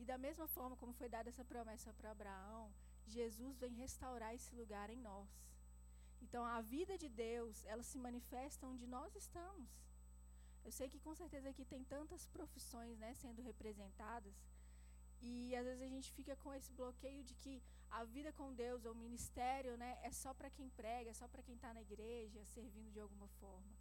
E 0.00 0.04
da 0.10 0.18
mesma 0.26 0.48
forma 0.56 0.76
como 0.82 0.98
foi 1.00 1.08
dada 1.16 1.28
essa 1.28 1.44
promessa 1.52 1.92
para 1.92 2.14
Abraão, 2.16 2.64
Jesus 3.06 3.58
vem 3.58 3.74
restaurar 3.84 4.34
esse 4.34 4.52
lugar 4.60 4.88
em 4.90 5.00
nós. 5.10 5.30
Então 6.24 6.44
a 6.44 6.60
vida 6.74 6.96
de 7.02 7.08
Deus, 7.08 7.64
ela 7.72 7.82
se 7.90 7.98
manifesta 7.98 8.66
onde 8.66 8.86
nós 8.86 9.14
estamos. 9.24 9.84
Eu 10.64 10.72
sei 10.72 10.88
que 10.88 10.98
com 10.98 11.14
certeza 11.14 11.50
aqui 11.50 11.64
tem 11.64 11.84
tantas 11.84 12.26
profissões, 12.26 12.98
né, 12.98 13.12
sendo 13.14 13.42
representadas. 13.42 14.34
E 15.20 15.54
às 15.56 15.64
vezes 15.64 15.82
a 15.82 15.88
gente 15.88 16.12
fica 16.12 16.34
com 16.36 16.52
esse 16.52 16.70
bloqueio 16.72 17.22
de 17.22 17.34
que 17.34 17.62
a 17.90 18.04
vida 18.04 18.32
com 18.32 18.52
Deus, 18.52 18.84
ou 18.84 18.92
o 18.92 19.02
ministério, 19.06 19.76
né, 19.76 19.98
é 20.02 20.10
só 20.10 20.34
para 20.34 20.50
quem 20.50 20.68
prega, 20.70 21.10
é 21.10 21.14
só 21.14 21.28
para 21.28 21.42
quem 21.42 21.54
está 21.54 21.72
na 21.72 21.82
igreja, 21.82 22.44
servindo 22.44 22.90
de 22.90 23.00
alguma 23.00 23.28
forma. 23.40 23.72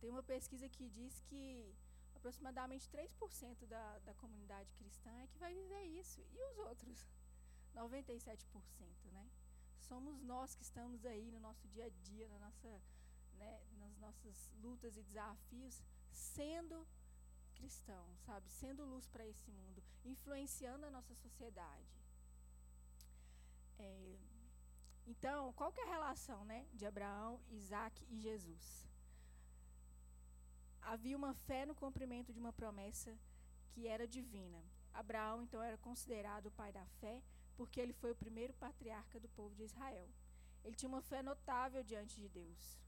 Tem 0.00 0.10
uma 0.10 0.22
pesquisa 0.22 0.68
que 0.68 0.88
diz 0.88 1.20
que 1.28 1.74
aproximadamente 2.14 2.88
3% 2.90 3.66
da, 3.66 3.98
da 4.00 4.14
comunidade 4.14 4.72
cristã 4.74 5.10
é 5.22 5.26
que 5.26 5.38
vai 5.38 5.52
viver 5.54 5.84
isso. 5.84 6.20
E 6.32 6.42
os 6.50 6.58
outros? 6.58 7.06
97%, 7.74 9.12
né? 9.12 9.28
Somos 9.80 10.20
nós 10.22 10.54
que 10.54 10.62
estamos 10.62 11.04
aí 11.06 11.30
no 11.30 11.40
nosso 11.40 11.66
dia 11.68 11.86
a 11.86 11.88
dia, 11.88 12.28
na 12.28 12.38
nossa, 12.38 12.80
né, 13.34 13.62
nas 13.78 13.96
nossas 13.98 14.50
lutas 14.60 14.96
e 14.96 15.02
desafios, 15.02 15.82
sendo 16.10 16.86
cristão, 17.54 18.06
sabe? 18.26 18.48
Sendo 18.48 18.84
luz 18.84 19.06
para 19.06 19.26
esse 19.26 19.50
mundo, 19.50 19.82
influenciando 20.04 20.86
a 20.86 20.90
nossa 20.90 21.14
sociedade. 21.14 22.02
É, 23.78 24.18
então, 25.06 25.52
qual 25.54 25.72
que 25.72 25.80
é 25.80 25.84
a 25.84 25.90
relação 25.90 26.44
né, 26.44 26.66
de 26.74 26.86
Abraão, 26.86 27.40
Isaac 27.50 28.04
e 28.08 28.20
Jesus? 28.20 28.88
havia 30.92 31.16
uma 31.16 31.34
fé 31.34 31.66
no 31.66 31.74
cumprimento 31.74 32.32
de 32.32 32.40
uma 32.40 32.52
promessa 32.52 33.16
que 33.72 33.86
era 33.86 34.06
divina. 34.06 34.60
Abraão, 34.92 35.42
então, 35.42 35.62
era 35.62 35.76
considerado 35.76 36.46
o 36.46 36.50
pai 36.50 36.72
da 36.72 36.86
fé, 37.00 37.22
porque 37.56 37.78
ele 37.80 37.92
foi 37.92 38.12
o 38.12 38.16
primeiro 38.16 38.54
patriarca 38.54 39.20
do 39.20 39.28
povo 39.28 39.54
de 39.54 39.64
Israel. 39.64 40.08
Ele 40.64 40.74
tinha 40.74 40.88
uma 40.88 41.02
fé 41.02 41.22
notável 41.22 41.82
diante 41.82 42.16
de 42.18 42.28
Deus. 42.28 42.80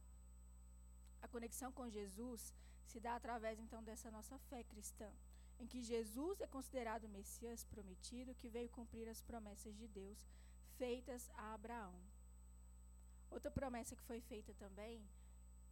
A 1.20 1.28
conexão 1.28 1.70
com 1.70 1.90
Jesus 1.90 2.54
se 2.90 3.00
dá 3.06 3.14
através, 3.16 3.58
então, 3.58 3.82
dessa 3.88 4.10
nossa 4.10 4.36
fé 4.50 4.62
cristã, 4.64 5.10
em 5.60 5.66
que 5.66 5.80
Jesus 5.82 6.40
é 6.40 6.46
considerado 6.46 7.04
o 7.04 7.14
Messias 7.18 7.64
prometido 7.64 8.34
que 8.40 8.48
veio 8.48 8.76
cumprir 8.78 9.06
as 9.08 9.20
promessas 9.22 9.74
de 9.80 9.86
Deus 9.86 10.18
feitas 10.78 11.30
a 11.34 11.54
Abraão. 11.54 11.94
Outra 13.30 13.50
promessa 13.50 13.94
que 13.94 14.02
foi 14.10 14.20
feita 14.20 14.52
também, 14.54 14.96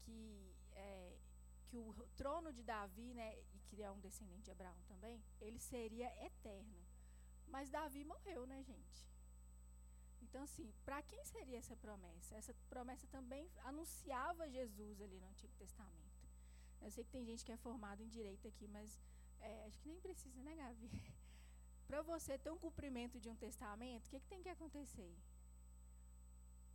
que 0.01 0.55
é, 0.73 1.19
que 1.69 1.77
o 1.77 1.93
trono 2.17 2.53
de 2.53 2.63
Davi, 2.63 3.13
né, 3.15 3.29
e 3.55 3.59
que 3.67 3.83
é 3.83 3.91
um 3.91 4.01
descendente 4.01 4.45
de 4.45 4.51
Abraão 4.51 4.81
também, 4.87 5.23
ele 5.41 5.59
seria 5.59 6.09
eterno. 6.25 6.79
Mas 7.47 7.69
Davi 7.69 8.05
morreu, 8.05 8.47
né, 8.47 8.63
gente? 8.63 9.01
Então, 10.23 10.43
assim, 10.43 10.73
para 10.85 11.03
quem 11.03 11.23
seria 11.25 11.59
essa 11.59 11.77
promessa? 11.77 12.37
Essa 12.37 12.55
promessa 12.69 13.07
também 13.09 13.51
anunciava 13.65 14.49
Jesus 14.49 15.01
ali 15.01 15.19
no 15.21 15.29
Antigo 15.29 15.55
Testamento. 15.57 16.08
Eu 16.81 16.91
sei 16.91 17.05
que 17.05 17.11
tem 17.11 17.25
gente 17.25 17.45
que 17.45 17.53
é 17.53 17.57
formado 17.57 18.03
em 18.03 18.09
direito 18.09 18.47
aqui, 18.47 18.67
mas 18.69 19.01
é, 19.41 19.65
acho 19.67 19.79
que 19.81 19.89
nem 19.89 20.01
precisa, 20.01 20.43
né, 20.43 20.55
Gavi? 20.55 20.91
para 21.89 22.03
você 22.03 22.37
ter 22.39 22.51
um 22.51 22.59
cumprimento 22.59 23.19
de 23.19 23.29
um 23.29 23.37
testamento, 23.37 24.07
o 24.07 24.11
que, 24.11 24.21
que 24.21 24.29
tem 24.29 24.43
que 24.43 24.49
acontecer? 24.49 25.17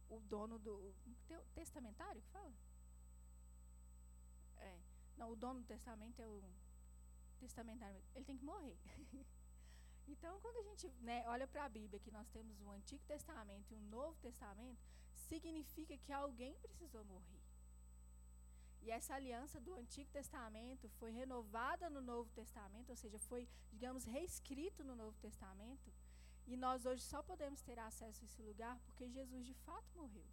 O 0.09 0.19
dono 0.19 0.57
do. 0.59 0.93
Testamentário 1.53 2.21
que 2.21 2.29
fala? 2.29 2.53
É. 4.57 4.79
Não, 5.17 5.31
o 5.31 5.35
dono 5.35 5.61
do 5.61 5.67
testamento 5.67 6.19
é 6.19 6.27
o 6.27 6.43
testamentário. 7.39 8.01
Ele 8.15 8.25
tem 8.25 8.37
que 8.37 8.45
morrer. 8.45 8.77
então, 10.07 10.39
quando 10.41 10.57
a 10.57 10.63
gente 10.63 10.87
né, 11.01 11.23
olha 11.27 11.47
para 11.47 11.65
a 11.65 11.69
Bíblia, 11.69 11.99
que 11.99 12.11
nós 12.11 12.27
temos 12.29 12.59
o 12.61 12.71
Antigo 12.71 13.03
Testamento 13.05 13.71
e 13.71 13.75
o 13.75 13.81
Novo 13.81 14.17
Testamento, 14.19 14.81
significa 15.29 15.97
que 15.97 16.11
alguém 16.11 16.55
precisou 16.59 17.03
morrer. 17.05 17.42
E 18.85 18.91
essa 18.91 19.15
aliança 19.15 19.61
do 19.61 19.73
Antigo 19.75 20.09
Testamento 20.11 20.89
foi 20.99 21.09
renovada 21.11 21.89
no 21.89 22.01
Novo 22.01 22.29
Testamento, 22.31 22.89
ou 22.89 22.97
seja, 22.97 23.17
foi, 23.17 23.47
digamos, 23.71 24.03
reescrito 24.03 24.83
no 24.83 24.93
Novo 24.93 25.17
Testamento. 25.19 25.89
E 26.45 26.57
nós 26.57 26.85
hoje 26.85 27.01
só 27.01 27.23
podemos 27.23 27.61
ter 27.61 27.79
acesso 27.79 28.21
a 28.21 28.25
esse 28.25 28.41
lugar 28.41 28.77
porque 28.85 29.07
Jesus 29.07 29.45
de 29.45 29.53
fato 29.53 29.89
morreu. 29.95 30.27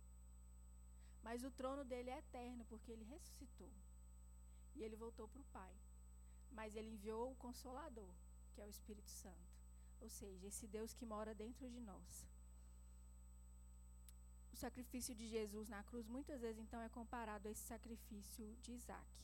Mas 1.22 1.44
o 1.44 1.50
trono 1.52 1.84
dele 1.84 2.10
é 2.10 2.18
eterno 2.18 2.64
porque 2.64 2.90
ele 2.90 3.04
ressuscitou. 3.04 3.70
E 4.74 4.82
ele 4.82 4.96
voltou 4.96 5.28
para 5.28 5.42
o 5.42 5.52
Pai. 5.52 5.72
Mas 6.50 6.74
ele 6.74 6.90
enviou 6.90 7.30
o 7.30 7.36
Consolador, 7.36 8.12
que 8.52 8.60
é 8.60 8.66
o 8.66 8.68
Espírito 8.68 9.10
Santo. 9.10 9.54
Ou 10.00 10.08
seja, 10.08 10.48
esse 10.48 10.66
Deus 10.66 10.92
que 10.92 11.06
mora 11.06 11.34
dentro 11.34 11.70
de 11.70 11.80
nós. 11.80 12.26
O 14.52 14.56
sacrifício 14.56 15.14
de 15.14 15.26
Jesus 15.28 15.68
na 15.68 15.82
cruz 15.82 16.06
muitas 16.06 16.40
vezes 16.40 16.60
então 16.60 16.80
é 16.80 16.88
comparado 16.88 17.48
a 17.48 17.50
esse 17.50 17.62
sacrifício 17.62 18.56
de 18.62 18.72
Isaac. 18.72 19.20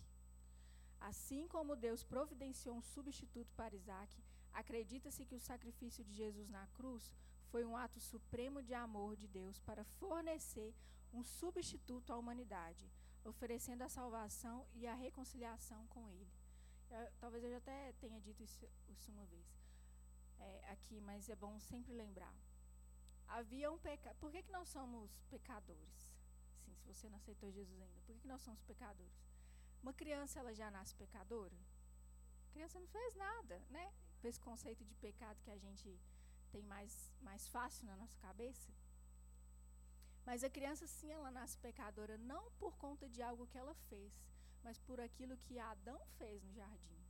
Assim 1.01 1.47
como 1.49 1.77
Deus 1.77 2.03
providenciou 2.03 2.75
um 2.77 2.83
substituto 2.83 3.53
para 3.55 3.77
Isaac, 3.77 4.23
acredita-se 4.53 5.25
que 5.25 5.35
o 5.35 5.41
sacrifício 5.41 6.03
de 6.05 6.13
Jesus 6.13 6.49
na 6.49 6.67
cruz 6.69 7.13
foi 7.51 7.65
um 7.65 7.77
ato 7.77 8.01
supremo 8.01 8.63
de 8.63 8.75
amor 8.75 9.17
de 9.17 9.29
Deus 9.29 9.59
para 9.61 9.85
fornecer 9.85 10.75
um 11.13 11.23
substituto 11.23 12.13
à 12.13 12.17
humanidade, 12.17 12.91
oferecendo 13.25 13.83
a 13.83 13.89
salvação 13.89 14.67
e 14.75 14.87
a 14.87 14.95
reconciliação 14.95 15.87
com 15.89 16.09
Ele. 16.09 16.33
Eu, 16.91 17.13
talvez 17.19 17.45
eu 17.45 17.51
já 17.51 17.59
até 17.59 17.93
tenha 18.01 18.21
dito 18.21 18.43
isso, 18.43 18.69
isso 18.89 19.11
uma 19.11 19.25
vez 19.27 19.47
é, 20.39 20.71
aqui, 20.71 21.01
mas 21.01 21.29
é 21.29 21.37
bom 21.37 21.59
sempre 21.61 21.93
lembrar. 21.93 22.35
Havia 23.39 23.71
um 23.71 23.79
pecado. 23.79 24.17
Por 24.17 24.31
que, 24.33 24.43
que 24.43 24.51
nós 24.51 24.69
somos 24.71 25.11
pecadores? 25.29 25.97
Sim, 26.65 26.75
se 26.75 26.87
você 26.91 27.07
não 27.11 27.19
aceitou 27.19 27.51
Jesus 27.53 27.79
ainda, 27.83 28.01
por 28.01 28.07
que, 28.07 28.21
que 28.23 28.29
nós 28.33 28.41
somos 28.41 28.63
pecadores? 28.63 29.13
Uma 29.83 29.93
criança 29.93 30.39
ela 30.41 30.55
já 30.55 30.71
nasce 30.71 30.95
pecadora? 30.95 31.59
A 32.49 32.53
criança 32.55 32.81
não 32.81 32.89
fez 32.89 33.15
nada, 33.15 33.63
né? 33.69 33.93
Esse 34.25 34.41
conceito 34.41 34.83
de 34.87 34.95
pecado 34.95 35.39
que 35.43 35.51
a 35.51 35.59
gente 35.59 36.01
tem 36.51 36.63
mais, 36.63 37.13
mais 37.21 37.47
fácil 37.47 37.85
na 37.85 37.97
nossa 37.97 38.17
cabeça. 38.17 38.73
Mas 40.25 40.43
a 40.43 40.49
criança, 40.49 40.87
sim, 40.87 41.11
ela 41.13 41.31
nasce 41.31 41.59
pecadora 41.59 42.17
não 42.17 42.51
por 42.53 42.75
conta 42.79 43.07
de 43.07 43.23
algo 43.23 43.47
que 43.49 43.59
ela 43.59 43.75
fez, 43.91 44.13
mas 44.65 44.79
por 44.79 44.99
aquilo 44.99 45.37
que 45.45 45.59
Adão 45.59 46.01
fez 46.17 46.43
no 46.43 46.55
jardim. 46.55 47.05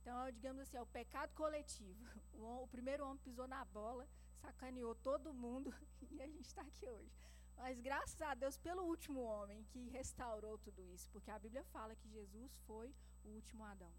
Então, 0.00 0.28
digamos 0.32 0.62
assim, 0.62 0.76
é 0.76 0.82
o 0.82 0.86
pecado 0.86 1.32
coletivo. 1.34 2.04
O, 2.34 2.64
o 2.64 2.68
primeiro 2.68 3.04
homem 3.06 3.22
pisou 3.22 3.46
na 3.46 3.64
bola, 3.64 4.08
sacaneou 4.42 4.94
todo 5.08 5.34
mundo 5.44 5.74
e 6.10 6.20
a 6.20 6.28
gente 6.28 6.46
está 6.46 6.62
aqui 6.62 6.88
hoje. 6.88 7.12
Mas 7.56 7.80
graças 7.80 8.20
a 8.22 8.34
Deus 8.34 8.56
pelo 8.56 8.82
último 8.82 9.20
homem 9.20 9.64
que 9.70 9.88
restaurou 9.98 10.56
tudo 10.58 10.84
isso, 10.94 11.08
porque 11.10 11.30
a 11.30 11.38
Bíblia 11.38 11.64
fala 11.74 11.96
que 11.96 12.08
Jesus 12.08 12.52
foi 12.66 12.88
o 13.24 13.28
último 13.38 13.64
Adão. 13.64 13.92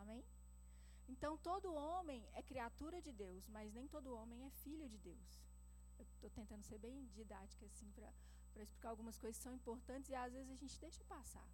Amém? 0.00 0.24
Então 1.08 1.36
todo 1.38 1.74
homem 1.74 2.20
é 2.32 2.42
criatura 2.42 3.00
de 3.00 3.12
Deus, 3.12 3.48
mas 3.48 3.72
nem 3.72 3.88
todo 3.88 4.14
homem 4.14 4.44
é 4.44 4.50
filho 4.50 4.88
de 4.88 4.98
Deus 4.98 5.42
estou 6.22 6.30
tentando 6.30 6.62
ser 6.62 6.78
bem 6.78 7.04
didática 7.14 7.66
assim 7.66 7.90
para 7.92 8.62
explicar 8.62 8.90
algumas 8.90 9.18
coisas 9.18 9.36
que 9.38 9.42
são 9.42 9.54
importantes 9.54 10.08
e 10.10 10.14
às 10.14 10.32
vezes 10.32 10.50
a 10.50 10.54
gente 10.54 10.78
deixa 10.78 11.04
passar. 11.04 11.46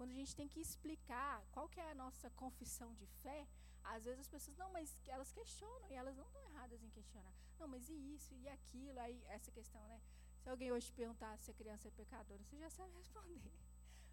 Quando 0.00 0.12
a 0.12 0.20
gente 0.20 0.34
tem 0.34 0.48
que 0.48 0.62
explicar 0.62 1.44
qual 1.52 1.68
que 1.68 1.78
é 1.78 1.90
a 1.90 1.94
nossa 1.94 2.30
confissão 2.30 2.94
de 2.94 3.06
fé, 3.22 3.46
às 3.84 4.06
vezes 4.06 4.20
as 4.20 4.28
pessoas, 4.28 4.56
não, 4.56 4.70
mas 4.72 4.96
elas 5.06 5.30
questionam 5.30 5.90
e 5.90 5.94
elas 5.94 6.16
não 6.16 6.24
estão 6.24 6.42
erradas. 6.44 6.82
em 6.82 6.88
questionar. 6.88 7.34
Não, 7.58 7.68
mas 7.68 7.86
e 7.90 8.14
isso, 8.14 8.34
e 8.34 8.48
aquilo? 8.48 8.98
Aí, 8.98 9.22
essa 9.28 9.50
questão, 9.50 9.86
né? 9.88 10.00
Se 10.38 10.48
alguém 10.48 10.72
hoje 10.72 10.86
te 10.86 10.94
perguntar 10.94 11.36
se 11.36 11.50
a 11.50 11.54
criança 11.60 11.88
é 11.88 11.90
pecadora, 11.90 12.42
você 12.42 12.56
já 12.56 12.70
sabe 12.70 12.94
responder. 12.96 13.52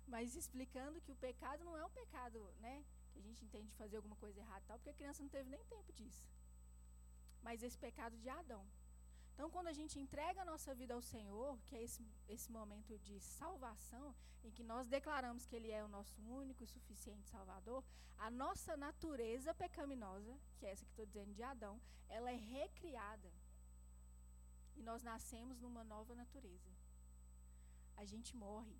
Mas 0.06 0.36
explicando 0.36 1.00
que 1.00 1.14
o 1.14 1.16
pecado 1.16 1.64
não 1.64 1.78
é 1.78 1.86
um 1.86 1.90
pecado, 2.02 2.38
né? 2.60 2.84
Que 3.14 3.20
a 3.20 3.22
gente 3.22 3.46
entende 3.46 3.70
de 3.70 3.78
fazer 3.78 3.96
alguma 3.96 4.18
coisa 4.18 4.42
errada 4.42 4.66
tal, 4.68 4.78
porque 4.80 4.90
a 4.90 5.00
criança 5.00 5.24
não 5.24 5.30
teve 5.30 5.50
nem 5.50 5.64
tempo 5.68 5.94
disso. 5.94 6.28
Mas 7.42 7.64
esse 7.64 7.78
pecado 7.78 8.18
de 8.18 8.28
Adão. 8.28 8.68
Então, 9.38 9.52
quando 9.52 9.68
a 9.68 9.78
gente 9.80 10.00
entrega 10.00 10.42
a 10.42 10.50
nossa 10.52 10.74
vida 10.74 10.96
ao 10.96 11.02
Senhor, 11.10 11.60
que 11.68 11.76
é 11.76 11.84
esse, 11.84 12.04
esse 12.28 12.52
momento 12.52 12.98
de 12.98 13.20
salvação, 13.20 14.16
em 14.44 14.50
que 14.50 14.64
nós 14.64 14.88
declaramos 14.88 15.46
que 15.46 15.56
Ele 15.56 15.70
é 15.70 15.84
o 15.84 15.94
nosso 15.98 16.20
único 16.24 16.64
e 16.64 16.68
suficiente 16.76 17.30
Salvador, 17.30 17.84
a 18.18 18.32
nossa 18.32 18.76
natureza 18.76 19.54
pecaminosa, 19.54 20.36
que 20.58 20.66
é 20.66 20.72
essa 20.72 20.84
que 20.84 20.90
estou 20.90 21.06
dizendo 21.06 21.36
de 21.36 21.44
Adão, 21.44 21.80
ela 22.10 22.32
é 22.32 22.36
recriada. 22.36 23.32
E 24.76 24.82
nós 24.82 25.04
nascemos 25.04 25.60
numa 25.60 25.84
nova 25.84 26.16
natureza. 26.16 26.72
A 27.96 28.06
gente 28.06 28.36
morre. 28.36 28.80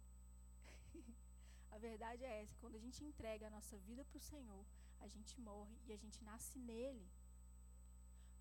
a 1.70 1.78
verdade 1.78 2.24
é 2.24 2.42
essa: 2.42 2.58
quando 2.58 2.78
a 2.78 2.84
gente 2.86 3.04
entrega 3.04 3.46
a 3.46 3.56
nossa 3.58 3.78
vida 3.78 4.04
para 4.06 4.18
o 4.18 4.28
Senhor, 4.34 4.66
a 5.02 5.08
gente 5.08 5.40
morre 5.40 5.78
e 5.86 5.94
a 5.94 5.98
gente 5.98 6.24
nasce 6.24 6.58
nele. 6.58 7.08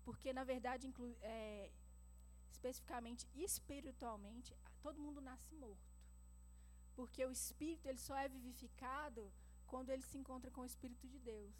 Porque, 0.03 0.33
na 0.33 0.43
verdade, 0.43 0.91
é, 1.21 1.69
especificamente 2.69 3.27
espiritualmente, 3.35 4.55
todo 4.81 5.01
mundo 5.01 5.21
nasce 5.21 5.53
morto. 5.55 5.95
Porque 6.95 7.25
o 7.25 7.31
espírito 7.31 7.87
ele 7.87 7.99
só 7.99 8.15
é 8.17 8.27
vivificado 8.27 9.31
quando 9.65 9.89
ele 9.89 10.01
se 10.01 10.17
encontra 10.17 10.49
com 10.51 10.61
o 10.61 10.65
espírito 10.65 11.07
de 11.07 11.19
Deus, 11.19 11.55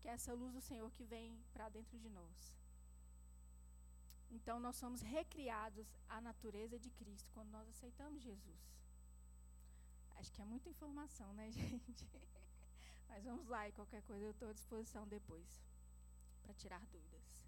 que 0.00 0.08
é 0.08 0.12
essa 0.12 0.32
luz 0.32 0.52
do 0.52 0.60
Senhor 0.60 0.90
que 0.92 1.04
vem 1.04 1.38
para 1.52 1.68
dentro 1.68 1.98
de 1.98 2.08
nós. 2.08 2.54
Então 4.30 4.58
nós 4.58 4.76
somos 4.76 5.00
recriados 5.00 5.86
à 6.08 6.20
natureza 6.20 6.78
de 6.78 6.90
Cristo 6.90 7.30
quando 7.32 7.50
nós 7.50 7.68
aceitamos 7.68 8.22
Jesus. 8.22 8.74
Acho 10.16 10.32
que 10.32 10.42
é 10.42 10.44
muita 10.44 10.68
informação, 10.68 11.32
né, 11.34 11.50
gente? 11.52 12.08
Mas 13.08 13.24
vamos 13.24 13.46
lá 13.46 13.68
e 13.68 13.72
qualquer 13.72 14.02
coisa 14.02 14.24
eu 14.24 14.32
estou 14.32 14.48
à 14.48 14.52
disposição 14.52 15.06
depois 15.06 15.46
para 16.42 16.54
tirar 16.54 16.84
dúvidas. 16.86 17.43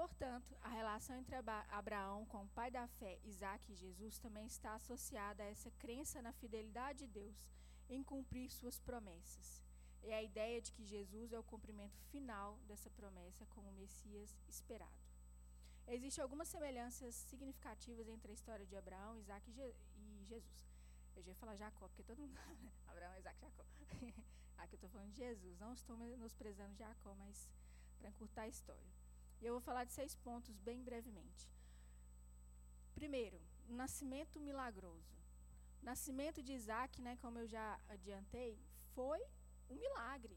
Portanto, 0.00 0.56
a 0.62 0.68
relação 0.70 1.14
entre 1.14 1.36
Abraão 1.68 2.24
com 2.24 2.42
o 2.42 2.48
pai 2.48 2.70
da 2.70 2.88
fé, 2.88 3.18
Isaac 3.22 3.70
e 3.70 3.74
Jesus, 3.74 4.18
também 4.18 4.46
está 4.46 4.74
associada 4.74 5.42
a 5.42 5.46
essa 5.46 5.70
crença 5.72 6.22
na 6.22 6.32
fidelidade 6.32 7.00
de 7.00 7.06
Deus 7.08 7.46
em 7.86 8.02
cumprir 8.02 8.50
suas 8.50 8.80
promessas. 8.80 9.62
É 10.02 10.14
a 10.14 10.22
ideia 10.22 10.58
de 10.62 10.72
que 10.72 10.86
Jesus 10.86 11.34
é 11.34 11.38
o 11.38 11.42
cumprimento 11.42 11.98
final 12.10 12.56
dessa 12.66 12.88
promessa 12.88 13.44
como 13.50 13.70
Messias 13.72 14.34
esperado. 14.48 15.04
Existem 15.86 16.22
algumas 16.22 16.48
semelhanças 16.48 17.14
significativas 17.14 18.08
entre 18.08 18.30
a 18.30 18.34
história 18.34 18.64
de 18.64 18.76
Abraão, 18.78 19.18
Isaac 19.18 19.50
e 19.50 20.24
Jesus. 20.24 20.66
Eu 21.14 21.22
já 21.22 21.28
ia 21.32 21.36
falar 21.36 21.56
Jacó, 21.56 21.88
porque 21.88 22.04
todo 22.04 22.22
mundo 22.22 22.32
né? 22.32 22.72
Abraão, 22.88 23.18
Isaac, 23.18 23.38
Jacó. 23.38 23.66
Aqui 24.56 24.76
eu 24.76 24.78
estou 24.78 24.88
falando 24.88 25.12
de 25.12 25.18
Jesus. 25.18 25.58
Não 25.58 25.74
estou 25.74 25.94
menosprezando 25.98 26.74
Jacó, 26.74 27.14
mas 27.16 27.50
para 27.98 28.08
encurtar 28.08 28.42
a 28.44 28.48
história. 28.48 28.99
E 29.40 29.46
eu 29.46 29.54
vou 29.54 29.60
falar 29.60 29.84
de 29.84 29.92
seis 29.92 30.14
pontos 30.14 30.56
bem 30.58 30.82
brevemente. 30.82 31.48
Primeiro, 32.94 33.40
o 33.68 33.72
nascimento 33.72 34.38
milagroso. 34.38 35.14
O 35.80 35.84
nascimento 35.84 36.42
de 36.42 36.52
Isaac, 36.52 37.00
né, 37.00 37.16
como 37.22 37.38
eu 37.38 37.46
já 37.46 37.80
adiantei, 37.88 38.58
foi 38.94 39.20
um 39.70 39.76
milagre. 39.76 40.36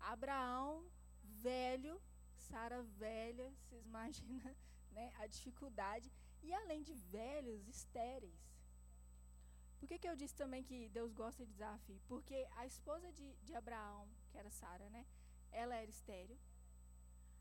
Abraão, 0.00 0.86
velho, 1.22 2.00
Sara 2.36 2.82
velha, 2.82 3.52
vocês 3.60 3.84
imaginam 3.84 4.54
né, 4.92 5.12
a 5.18 5.26
dificuldade. 5.26 6.10
E 6.42 6.52
além 6.54 6.82
de 6.82 6.94
velhos, 6.94 7.68
estéreis. 7.68 8.48
Por 9.78 9.86
que, 9.86 9.98
que 9.98 10.08
eu 10.08 10.16
disse 10.16 10.34
também 10.34 10.62
que 10.62 10.88
Deus 10.88 11.12
gosta 11.12 11.44
de 11.44 11.52
desafio? 11.52 12.00
Porque 12.08 12.46
a 12.56 12.66
esposa 12.66 13.12
de, 13.12 13.36
de 13.44 13.54
Abraão, 13.54 14.08
que 14.30 14.38
era 14.38 14.50
Sara, 14.50 14.88
né, 14.88 15.04
ela 15.52 15.74
era 15.74 15.90
estéreo. 15.90 16.38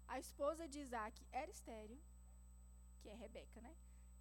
A 0.08 0.20
esposa 0.20 0.68
de 0.68 0.80
Isaac 0.80 1.26
era 1.32 1.52
estéreo, 1.52 2.00
que 3.02 3.10
é 3.10 3.14
Rebeca, 3.14 3.62
né? 3.62 3.76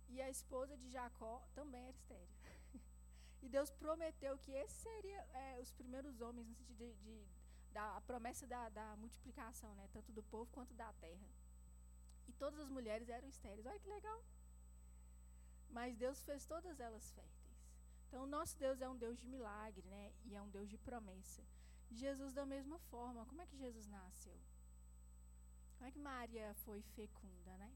E 0.09 0.21
a 0.21 0.31
esposa 0.31 0.77
de 0.77 0.89
Jacó 0.91 1.43
também 1.55 1.83
era 1.83 1.97
estéreo. 1.97 2.37
e 3.43 3.49
Deus 3.49 3.71
prometeu 3.71 4.39
que 4.39 4.53
esses 4.53 4.79
seriam 4.79 5.21
é, 5.35 5.61
os 5.61 5.71
primeiros 5.73 6.21
homens, 6.21 6.47
no 6.49 6.55
sentido 6.55 6.77
de, 6.77 6.95
de 6.95 7.27
da 7.73 7.97
a 7.97 8.01
promessa 8.01 8.47
da, 8.47 8.69
da 8.71 8.97
multiplicação, 8.97 9.75
né? 9.75 9.89
Tanto 9.93 10.11
do 10.13 10.23
povo 10.23 10.51
quanto 10.53 10.73
da 10.75 10.93
terra. 10.95 11.29
E 12.27 12.33
todas 12.33 12.59
as 12.59 12.69
mulheres 12.69 13.09
eram 13.09 13.29
estéreis. 13.29 13.67
Olha 13.67 13.79
que 13.79 13.89
legal. 13.89 14.23
Mas 15.71 15.97
Deus 15.97 16.23
fez 16.25 16.47
todas 16.47 16.81
elas 16.81 17.11
férteis. 17.13 17.47
Então, 18.09 18.25
o 18.25 18.27
nosso 18.27 18.57
Deus 18.59 18.81
é 18.81 18.89
um 18.89 18.97
Deus 18.97 19.19
de 19.19 19.27
milagre, 19.27 19.87
né? 19.89 20.13
E 20.25 20.35
é 20.35 20.41
um 20.41 20.49
Deus 20.49 20.69
de 20.69 20.79
promessa. 20.79 21.43
Jesus, 21.91 22.33
da 22.33 22.47
mesma 22.47 22.79
forma, 22.91 23.27
como 23.27 23.43
é 23.43 23.47
que 23.47 23.57
Jesus 23.57 23.87
nasceu? 23.87 24.39
Como 25.87 25.91
é 25.91 25.93
que 25.93 25.99
Maria 26.01 26.53
foi 26.65 26.83
fecunda, 26.83 27.57
né? 27.59 27.73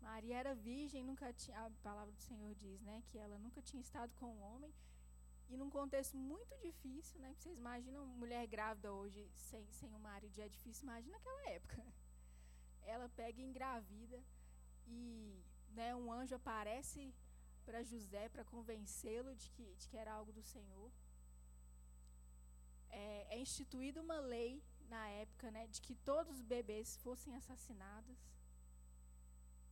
Maria 0.00 0.38
era 0.38 0.54
virgem, 0.54 1.04
nunca 1.04 1.30
tinha, 1.30 1.66
a 1.66 1.70
palavra 1.82 2.10
do 2.10 2.20
Senhor 2.22 2.54
diz, 2.54 2.80
né, 2.80 3.02
que 3.08 3.18
ela 3.18 3.38
nunca 3.38 3.60
tinha 3.60 3.82
estado 3.82 4.14
com 4.14 4.34
um 4.34 4.42
homem 4.42 4.72
e 5.50 5.58
num 5.58 5.68
contexto 5.68 6.16
muito 6.16 6.56
difícil, 6.62 7.20
né? 7.20 7.34
Vocês 7.34 7.58
imaginam 7.58 8.06
mulher 8.06 8.46
grávida 8.46 8.90
hoje 8.90 9.30
sem, 9.36 9.70
sem 9.72 9.94
um 9.94 9.98
marido 9.98 10.40
é 10.40 10.48
difícil, 10.48 10.84
imagina 10.84 11.18
naquela 11.18 11.50
época. 11.50 11.84
Ela 12.94 13.10
pega 13.10 13.38
e 13.38 13.44
engravida 13.44 14.24
e 14.86 15.44
né, 15.72 15.94
um 15.94 16.10
anjo 16.10 16.34
aparece 16.34 17.14
para 17.66 17.82
José 17.82 18.30
para 18.30 18.42
convencê-lo 18.42 19.34
de 19.36 19.50
que, 19.50 19.74
de 19.74 19.86
que 19.86 19.98
era 19.98 20.14
algo 20.14 20.32
do 20.32 20.42
Senhor. 20.42 20.90
É, 22.88 23.36
é 23.36 23.38
instituída 23.38 24.00
uma 24.00 24.18
lei 24.18 24.62
na 24.90 25.08
época, 25.08 25.50
né, 25.50 25.66
de 25.68 25.80
que 25.80 25.94
todos 25.94 26.36
os 26.36 26.42
bebês 26.42 26.96
fossem 26.98 27.34
assassinados. 27.36 28.18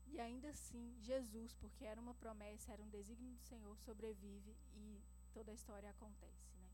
E 0.06 0.18
ainda 0.20 0.48
assim, 0.48 0.96
Jesus, 1.00 1.52
porque 1.54 1.84
era 1.84 2.00
uma 2.00 2.14
promessa, 2.14 2.72
era 2.72 2.82
um 2.82 2.88
desígnio 2.88 3.34
do 3.34 3.42
Senhor, 3.42 3.76
sobrevive 3.78 4.56
e 4.72 5.02
toda 5.34 5.50
a 5.50 5.54
história 5.54 5.90
acontece. 5.90 6.56
Né? 6.56 6.68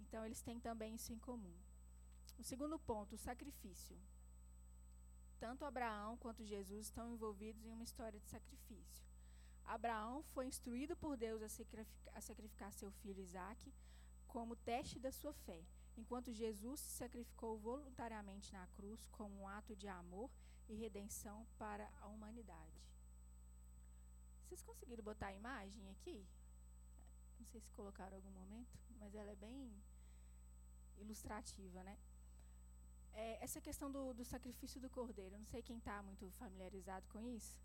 Então, 0.00 0.26
eles 0.26 0.42
têm 0.42 0.60
também 0.60 0.94
isso 0.96 1.12
em 1.12 1.18
comum. 1.18 1.56
O 2.38 2.42
segundo 2.42 2.78
ponto, 2.78 3.14
o 3.14 3.18
sacrifício. 3.18 3.96
Tanto 5.38 5.64
Abraão 5.64 6.18
quanto 6.18 6.44
Jesus 6.44 6.86
estão 6.86 7.08
envolvidos 7.08 7.64
em 7.64 7.72
uma 7.72 7.84
história 7.84 8.20
de 8.20 8.28
sacrifício. 8.28 9.04
Abraão 9.64 10.22
foi 10.34 10.46
instruído 10.46 10.96
por 10.96 11.16
Deus 11.16 11.40
a 11.42 11.48
sacrificar, 11.48 12.16
a 12.16 12.20
sacrificar 12.20 12.72
seu 12.72 12.90
filho 12.90 13.22
Isaque 13.22 13.72
como 14.26 14.56
teste 14.56 14.98
da 14.98 15.12
sua 15.12 15.32
fé 15.32 15.64
enquanto 15.96 16.32
Jesus 16.32 16.80
se 16.80 16.90
sacrificou 16.90 17.58
voluntariamente 17.58 18.52
na 18.52 18.66
cruz 18.68 19.06
como 19.12 19.42
um 19.42 19.48
ato 19.48 19.74
de 19.76 19.88
amor 19.88 20.30
e 20.68 20.74
redenção 20.74 21.46
para 21.58 21.90
a 22.00 22.06
humanidade. 22.06 22.80
Vocês 24.42 24.62
conseguiram 24.62 25.04
botar 25.04 25.28
a 25.28 25.34
imagem 25.34 25.88
aqui? 25.90 26.26
Não 27.38 27.46
sei 27.46 27.60
se 27.60 27.70
colocaram 27.72 28.16
algum 28.16 28.30
momento, 28.30 28.78
mas 28.98 29.14
ela 29.14 29.30
é 29.30 29.36
bem 29.36 29.72
ilustrativa, 30.98 31.82
né? 31.82 31.96
É, 33.12 33.42
essa 33.42 33.60
questão 33.60 33.90
do, 33.90 34.12
do, 34.14 34.24
sacrifício 34.24 34.80
do 34.80 34.88
cordeiro, 34.88 35.36
não 35.38 35.46
sei 35.46 35.62
quem 35.62 35.78
está 35.78 36.02
muito 36.02 36.30
familiarizado 36.32 37.06
com 37.08 37.20
isso. 37.20 37.58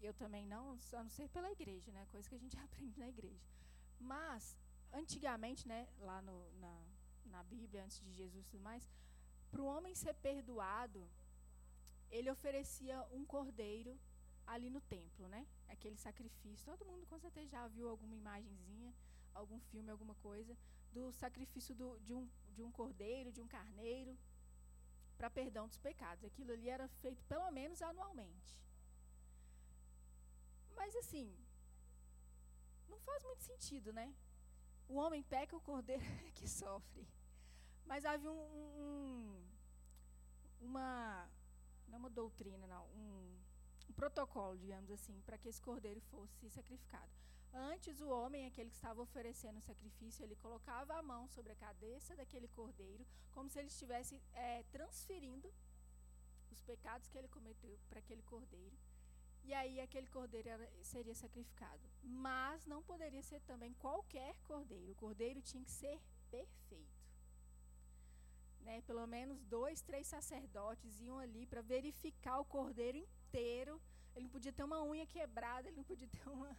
Eu 0.00 0.12
também 0.12 0.46
não, 0.46 0.78
só 0.80 1.02
não 1.02 1.10
sei 1.10 1.28
pela 1.28 1.50
igreja, 1.50 1.90
né? 1.92 2.06
Coisa 2.10 2.28
que 2.28 2.34
a 2.34 2.38
gente 2.38 2.58
aprende 2.66 2.98
na 2.98 3.08
igreja. 3.08 3.46
Mas, 3.98 4.58
antigamente, 4.92 5.66
né, 5.66 5.88
lá 5.98 6.20
no, 6.20 6.50
na, 6.58 6.84
na 7.36 7.42
Bíblia, 7.42 7.84
antes 7.84 7.98
de 8.04 8.12
Jesus 8.12 8.44
e 8.44 8.50
tudo 8.50 8.62
mais, 8.62 8.84
para 9.50 9.62
o 9.62 9.66
homem 9.66 9.94
ser 9.94 10.14
perdoado, 10.14 11.02
ele 12.10 12.30
oferecia 12.30 12.96
um 13.10 13.24
cordeiro 13.24 13.98
ali 14.46 14.68
no 14.70 14.80
templo, 14.82 15.28
né? 15.28 15.46
Aquele 15.68 15.96
sacrifício. 15.96 16.64
Todo 16.64 16.84
mundo 16.84 17.06
com 17.06 17.18
certeza 17.18 17.48
já 17.48 17.66
viu 17.68 17.88
alguma 17.88 18.14
imagenzinha, 18.14 18.94
algum 19.34 19.58
filme, 19.70 19.90
alguma 19.90 20.14
coisa, 20.16 20.56
do 20.92 21.12
sacrifício 21.12 21.74
do, 21.74 21.98
de, 22.00 22.14
um, 22.14 22.28
de 22.54 22.62
um 22.62 22.70
cordeiro, 22.70 23.32
de 23.32 23.40
um 23.40 23.48
carneiro, 23.48 24.16
para 25.16 25.30
perdão 25.30 25.66
dos 25.68 25.78
pecados. 25.78 26.24
Aquilo 26.24 26.52
ali 26.52 26.68
era 26.68 26.86
feito 27.02 27.22
pelo 27.24 27.50
menos 27.50 27.80
anualmente. 27.80 28.58
Mas 30.74 30.94
assim, 30.96 31.34
não 32.88 32.98
faz 33.00 33.22
muito 33.22 33.42
sentido, 33.42 33.92
né? 33.92 34.14
O 34.88 34.96
homem 34.96 35.22
peca, 35.22 35.56
o 35.56 35.60
cordeiro 35.60 36.02
que 36.34 36.48
sofre. 36.48 37.06
Mas 37.86 38.04
havia 38.04 38.30
um, 38.30 38.40
um, 38.80 39.46
uma, 40.60 41.28
não 41.88 41.98
uma 41.98 42.10
doutrina, 42.10 42.66
não, 42.66 42.86
um, 42.86 43.38
um 43.88 43.92
protocolo, 43.92 44.56
digamos 44.56 44.90
assim, 44.90 45.20
para 45.22 45.36
que 45.38 45.48
esse 45.48 45.60
cordeiro 45.60 46.00
fosse 46.02 46.48
sacrificado. 46.50 47.10
Antes, 47.54 48.00
o 48.00 48.08
homem, 48.08 48.46
aquele 48.46 48.70
que 48.70 48.76
estava 48.76 49.02
oferecendo 49.02 49.58
o 49.58 49.62
sacrifício, 49.62 50.24
ele 50.24 50.36
colocava 50.36 50.94
a 50.94 51.02
mão 51.02 51.28
sobre 51.28 51.52
a 51.52 51.56
cabeça 51.56 52.16
daquele 52.16 52.48
cordeiro, 52.48 53.06
como 53.30 53.50
se 53.50 53.58
ele 53.58 53.68
estivesse 53.68 54.22
é, 54.32 54.62
transferindo 54.70 55.52
os 56.50 56.62
pecados 56.62 57.08
que 57.08 57.18
ele 57.18 57.28
cometeu 57.28 57.78
para 57.90 57.98
aquele 57.98 58.22
cordeiro. 58.22 58.74
E 59.44 59.52
aí 59.52 59.80
aquele 59.80 60.06
cordeiro 60.06 60.48
era, 60.48 60.70
seria 60.82 61.14
sacrificado. 61.14 61.82
Mas 62.02 62.64
não 62.64 62.82
poderia 62.82 63.22
ser 63.22 63.40
também 63.42 63.74
qualquer 63.74 64.34
cordeiro. 64.44 64.92
O 64.92 64.96
cordeiro 64.96 65.42
tinha 65.42 65.64
que 65.64 65.70
ser 65.70 66.00
perfeito. 66.30 67.01
Né? 68.72 68.80
Pelo 68.90 69.06
menos 69.06 69.38
dois, 69.44 69.82
três 69.82 70.06
sacerdotes 70.06 70.98
iam 71.06 71.18
ali 71.18 71.46
para 71.46 71.60
verificar 71.60 72.38
o 72.40 72.44
cordeiro 72.56 72.96
inteiro. 72.96 73.74
Ele 74.14 74.24
não 74.24 74.30
podia 74.36 74.52
ter 74.52 74.64
uma 74.64 74.82
unha 74.82 75.06
quebrada, 75.14 75.68
ele 75.68 75.76
não 75.76 75.84
podia 75.84 76.08
ter 76.08 76.26
uma, 76.36 76.50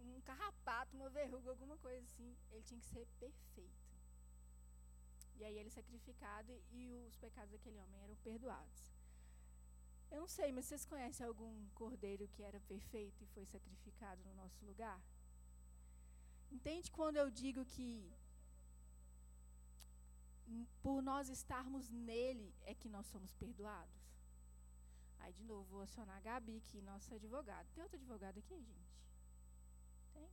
um 0.00 0.20
carrapato, 0.22 0.96
uma 0.96 1.08
verruga, 1.08 1.50
alguma 1.50 1.76
coisa 1.76 2.00
assim. 2.08 2.36
Ele 2.50 2.64
tinha 2.64 2.80
que 2.80 2.86
ser 2.86 3.06
perfeito. 3.20 3.84
E 5.36 5.44
aí 5.44 5.56
ele 5.56 5.70
sacrificado 5.70 6.52
e 6.72 6.82
os 7.08 7.16
pecados 7.16 7.52
daquele 7.52 7.78
homem 7.78 8.02
eram 8.02 8.16
perdoados. 8.16 8.82
Eu 10.10 10.20
não 10.20 10.28
sei, 10.28 10.50
mas 10.50 10.64
vocês 10.66 10.84
conhecem 10.84 11.24
algum 11.26 11.52
cordeiro 11.82 12.26
que 12.34 12.42
era 12.42 12.60
perfeito 12.60 13.22
e 13.22 13.26
foi 13.28 13.44
sacrificado 13.46 14.20
no 14.24 14.34
nosso 14.34 14.64
lugar? 14.64 15.00
Entende 16.50 16.90
quando 16.90 17.16
eu 17.16 17.30
digo 17.30 17.64
que 17.64 17.88
por 20.82 21.02
nós 21.02 21.28
estarmos 21.28 21.90
nele 21.90 22.54
é 22.62 22.74
que 22.74 22.88
nós 22.88 23.06
somos 23.06 23.32
perdoados? 23.34 24.04
Aí, 25.20 25.32
de 25.32 25.44
novo, 25.44 25.64
vou 25.70 25.82
acionar 25.82 26.16
a 26.18 26.20
Gabi, 26.20 26.60
que 26.68 26.82
nossa 26.82 27.14
advogada. 27.14 27.66
Tem 27.74 27.82
outro 27.82 27.96
advogado 27.96 28.38
aqui, 28.38 28.60
gente? 28.62 28.94
Tem? 30.12 30.30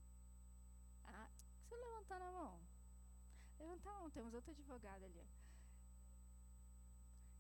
Ah, 1.06 1.30
você 1.34 1.76
levantar 1.76 2.22
a 2.22 2.32
mão. 2.32 2.60
Levantar 3.58 3.92
a 3.92 4.00
mão, 4.00 4.12
temos 4.12 4.34
outro 4.34 4.52
advogado 4.52 5.06
ali. 5.06 5.26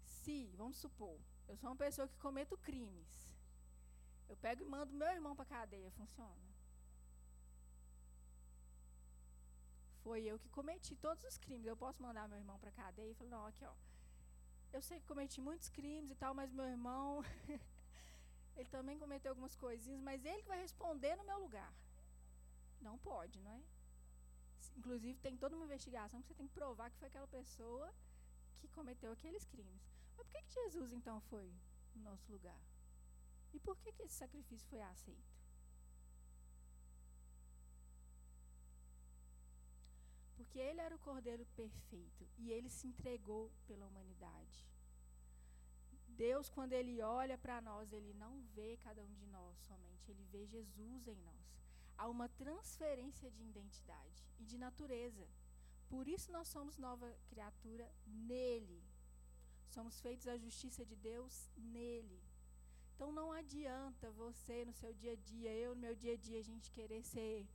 Se, 0.05 0.53
vamos 0.55 0.77
supor, 0.77 1.19
eu 1.47 1.57
sou 1.57 1.69
uma 1.69 1.75
pessoa 1.75 2.07
que 2.07 2.17
cometo 2.19 2.57
crimes. 2.57 3.29
Eu 4.29 4.37
pego 4.37 4.61
e 4.63 4.65
mando 4.65 4.93
meu 4.93 5.09
irmão 5.09 5.35
para 5.35 5.45
cadeia, 5.45 5.91
funciona? 5.91 6.50
Foi 10.03 10.23
eu 10.23 10.39
que 10.39 10.49
cometi 10.49 10.95
todos 10.95 11.23
os 11.23 11.37
crimes. 11.37 11.67
Eu 11.67 11.77
posso 11.77 12.01
mandar 12.01 12.27
meu 12.27 12.37
irmão 12.37 12.57
para 12.59 12.71
cadeia 12.71 13.11
e 13.11 13.15
falar: 13.15 13.29
"Não, 13.29 13.45
aqui, 13.45 13.65
ó. 13.65 13.73
Eu 14.73 14.81
sei 14.81 14.99
que 14.99 15.05
cometi 15.05 15.39
muitos 15.41 15.69
crimes 15.69 16.11
e 16.11 16.15
tal, 16.15 16.33
mas 16.33 16.51
meu 16.51 16.65
irmão 16.65 17.23
ele 18.55 18.69
também 18.69 18.97
cometeu 18.97 19.31
algumas 19.31 19.55
coisinhas, 19.55 20.01
mas 20.01 20.23
ele 20.25 20.43
vai 20.43 20.59
responder 20.61 21.15
no 21.17 21.25
meu 21.25 21.39
lugar. 21.39 21.73
Não 22.81 22.97
pode, 22.97 23.39
não 23.39 23.51
é? 23.51 23.61
Inclusive, 24.77 25.19
tem 25.19 25.35
toda 25.37 25.55
uma 25.55 25.65
investigação 25.65 26.21
que 26.21 26.27
você 26.27 26.33
tem 26.33 26.47
que 26.47 26.53
provar 26.53 26.89
que 26.89 26.97
foi 26.97 27.07
aquela 27.07 27.27
pessoa 27.27 27.93
que 28.59 28.67
cometeu 28.69 29.11
aqueles 29.11 29.45
crimes. 29.45 29.81
Mas 30.17 30.25
por 30.25 30.25
que, 30.31 30.41
que 30.43 30.53
Jesus 30.53 30.91
então 30.93 31.19
foi 31.21 31.53
no 31.95 32.01
nosso 32.03 32.31
lugar? 32.31 32.59
E 33.53 33.59
por 33.59 33.77
que, 33.77 33.91
que 33.91 34.03
esse 34.03 34.15
sacrifício 34.15 34.67
foi 34.69 34.81
aceito? 34.81 35.30
Porque 40.51 40.67
ele 40.69 40.81
era 40.81 40.93
o 40.93 40.99
cordeiro 40.99 41.45
perfeito 41.55 42.27
e 42.37 42.51
ele 42.51 42.67
se 42.67 42.85
entregou 42.85 43.49
pela 43.65 43.85
humanidade. 43.87 44.67
Deus, 46.09 46.49
quando 46.49 46.73
ele 46.73 47.01
olha 47.01 47.37
para 47.37 47.61
nós, 47.61 47.93
ele 47.93 48.13
não 48.15 48.41
vê 48.53 48.75
cada 48.83 49.01
um 49.01 49.13
de 49.13 49.25
nós 49.27 49.57
somente, 49.59 50.11
ele 50.11 50.25
vê 50.25 50.45
Jesus 50.45 51.07
em 51.07 51.15
nós. 51.15 51.55
Há 51.97 52.09
uma 52.09 52.27
transferência 52.27 53.31
de 53.31 53.45
identidade 53.45 54.27
e 54.41 54.43
de 54.43 54.57
natureza. 54.57 55.25
Por 55.87 56.05
isso 56.05 56.29
nós 56.33 56.49
somos 56.49 56.77
nova 56.77 57.09
criatura 57.29 57.89
nele. 58.05 58.83
Somos 59.69 60.01
feitos 60.01 60.27
a 60.27 60.35
justiça 60.35 60.85
de 60.85 60.97
Deus 60.97 61.49
nele. 61.55 62.21
Então 62.93 63.09
não 63.13 63.31
adianta 63.31 64.11
você 64.11 64.65
no 64.65 64.73
seu 64.73 64.93
dia 64.93 65.13
a 65.13 65.15
dia, 65.15 65.55
eu 65.55 65.75
no 65.75 65.79
meu 65.79 65.95
dia 65.95 66.15
a 66.15 66.17
dia, 66.17 66.39
a 66.39 66.43
gente 66.43 66.69
querer 66.71 67.03
ser 67.03 67.47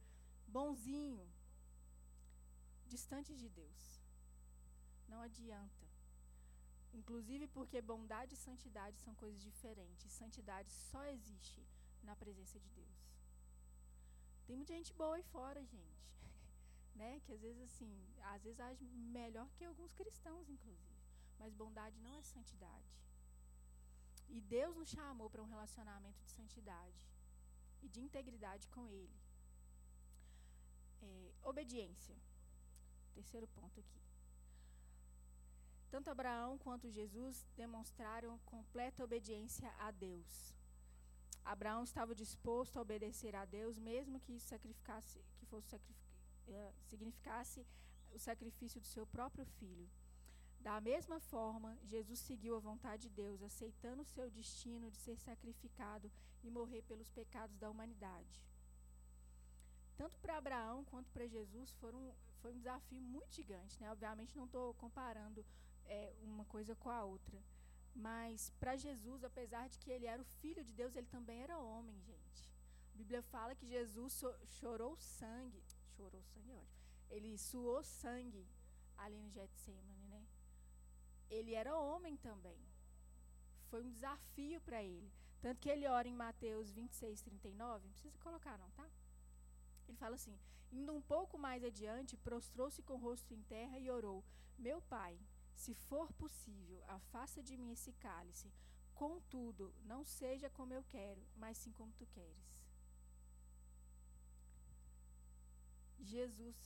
bonzinho, 0.48 1.28
distante 2.86 3.34
de 3.34 3.48
Deus. 3.48 3.82
Não 5.08 5.20
adianta. 5.20 5.84
Inclusive 6.92 7.46
porque 7.48 7.80
bondade 7.80 8.34
e 8.34 8.38
santidade 8.38 8.96
são 8.98 9.14
coisas 9.14 9.40
diferentes. 9.42 10.12
Santidade 10.12 10.70
só 10.72 11.04
existe 11.06 11.62
na 12.02 12.16
presença 12.16 12.58
de 12.58 12.70
Deus. 12.70 12.98
Tem 14.46 14.56
muita 14.56 14.74
gente 14.74 14.92
boa 14.94 15.16
aí 15.16 15.22
fora, 15.24 15.62
gente. 15.64 16.06
né? 16.94 17.20
Que 17.24 17.32
às 17.32 17.40
vezes 17.40 17.62
assim, 17.62 17.92
às 18.34 18.42
vezes 18.42 18.60
age 18.60 18.84
melhor 19.18 19.48
que 19.54 19.64
alguns 19.64 19.92
cristãos, 19.92 20.48
inclusive. 20.48 20.96
Mas 21.38 21.52
bondade 21.52 22.00
não 22.00 22.14
é 22.14 22.22
santidade. 22.22 22.96
E 24.28 24.40
Deus 24.40 24.74
nos 24.76 24.88
chamou 24.88 25.28
para 25.30 25.42
um 25.42 25.46
relacionamento 25.54 26.20
de 26.24 26.30
santidade 26.30 27.06
e 27.82 27.88
de 27.88 28.00
integridade 28.00 28.66
com 28.68 28.88
Ele. 28.88 29.20
É, 31.02 31.32
obediência. 31.42 32.16
Terceiro 33.16 33.46
ponto 33.58 33.80
aqui. 33.80 34.00
Tanto 35.90 36.10
Abraão 36.10 36.58
quanto 36.58 36.90
Jesus 36.90 37.34
demonstraram 37.56 38.38
completa 38.54 39.02
obediência 39.02 39.68
a 39.78 39.90
Deus. 39.90 40.52
Abraão 41.42 41.82
estava 41.84 42.14
disposto 42.14 42.76
a 42.76 42.82
obedecer 42.82 43.34
a 43.34 43.44
Deus, 43.44 43.78
mesmo 43.78 44.20
que 44.20 44.34
isso 44.34 44.48
sacrificasse, 44.48 45.18
que 45.38 45.46
fosse 45.46 45.68
sacrific, 45.68 45.98
uh, 46.48 46.74
significasse 46.90 47.64
o 48.12 48.18
sacrifício 48.18 48.80
do 48.80 48.86
seu 48.86 49.06
próprio 49.06 49.46
filho. 49.58 49.88
Da 50.60 50.80
mesma 50.80 51.18
forma, 51.20 51.78
Jesus 51.84 52.18
seguiu 52.18 52.56
a 52.56 52.64
vontade 52.70 53.04
de 53.04 53.14
Deus, 53.22 53.40
aceitando 53.42 54.02
o 54.02 54.10
seu 54.14 54.28
destino 54.28 54.90
de 54.90 54.98
ser 54.98 55.16
sacrificado 55.16 56.10
e 56.42 56.50
morrer 56.50 56.82
pelos 56.82 57.10
pecados 57.10 57.56
da 57.56 57.70
humanidade. 57.70 58.42
Tanto 59.96 60.18
para 60.18 60.36
Abraão 60.36 60.84
quanto 60.84 61.10
para 61.10 61.26
Jesus 61.26 61.70
foram, 61.80 62.14
foi 62.40 62.52
um 62.52 62.58
desafio 62.58 63.00
muito 63.00 63.34
gigante. 63.34 63.80
Né? 63.80 63.90
Obviamente, 63.90 64.36
não 64.36 64.46
estou 64.46 64.74
comparando 64.74 65.44
é, 65.84 66.14
uma 66.22 66.44
coisa 66.44 66.74
com 66.74 66.90
a 66.90 67.04
outra. 67.04 67.42
Mas 67.94 68.50
para 68.60 68.76
Jesus, 68.76 69.24
apesar 69.24 69.68
de 69.68 69.78
que 69.78 69.90
ele 69.90 70.06
era 70.06 70.20
o 70.20 70.24
filho 70.40 70.62
de 70.62 70.72
Deus, 70.72 70.94
ele 70.94 71.06
também 71.06 71.42
era 71.42 71.58
homem, 71.58 71.98
gente. 72.02 72.50
A 72.94 72.96
Bíblia 72.96 73.22
fala 73.22 73.54
que 73.54 73.66
Jesus 73.66 74.22
chorou 74.46 74.96
sangue. 74.96 75.62
Chorou 75.96 76.22
sangue, 76.22 76.52
olha. 76.52 76.76
Ele 77.10 77.38
suou 77.38 77.82
sangue 77.82 78.46
ali 78.98 79.18
no 79.18 79.30
Getsemane 79.30 79.96
ele 81.30 81.54
era 81.54 81.78
homem 81.78 82.16
também. 82.16 82.58
Foi 83.68 83.82
um 83.82 83.90
desafio 83.90 84.60
para 84.60 84.82
ele. 84.82 85.10
Tanto 85.40 85.60
que 85.60 85.68
ele 85.68 85.86
ora 85.86 86.08
em 86.08 86.14
Mateus 86.14 86.72
26, 86.72 87.22
39, 87.22 87.84
não 87.84 87.92
precisa 87.92 88.18
colocar 88.18 88.56
não, 88.58 88.70
tá? 88.70 88.88
Ele 89.88 89.96
fala 89.96 90.14
assim: 90.14 90.38
indo 90.72 90.92
um 90.92 91.00
pouco 91.00 91.38
mais 91.38 91.62
adiante, 91.64 92.16
prostrou-se 92.16 92.82
com 92.82 92.94
o 92.94 92.98
rosto 92.98 93.32
em 93.34 93.42
terra 93.42 93.78
e 93.78 93.90
orou: 93.90 94.24
Meu 94.58 94.80
pai, 94.82 95.18
se 95.54 95.74
for 95.74 96.12
possível, 96.12 96.82
afasta 96.88 97.42
de 97.42 97.56
mim 97.56 97.72
esse 97.72 97.92
cálice. 97.94 98.52
Contudo, 98.94 99.74
não 99.84 100.04
seja 100.04 100.48
como 100.50 100.72
eu 100.72 100.82
quero, 100.84 101.22
mas 101.36 101.58
sim 101.58 101.72
como 101.72 101.92
tu 101.92 102.06
queres. 102.06 102.66
Jesus 106.00 106.56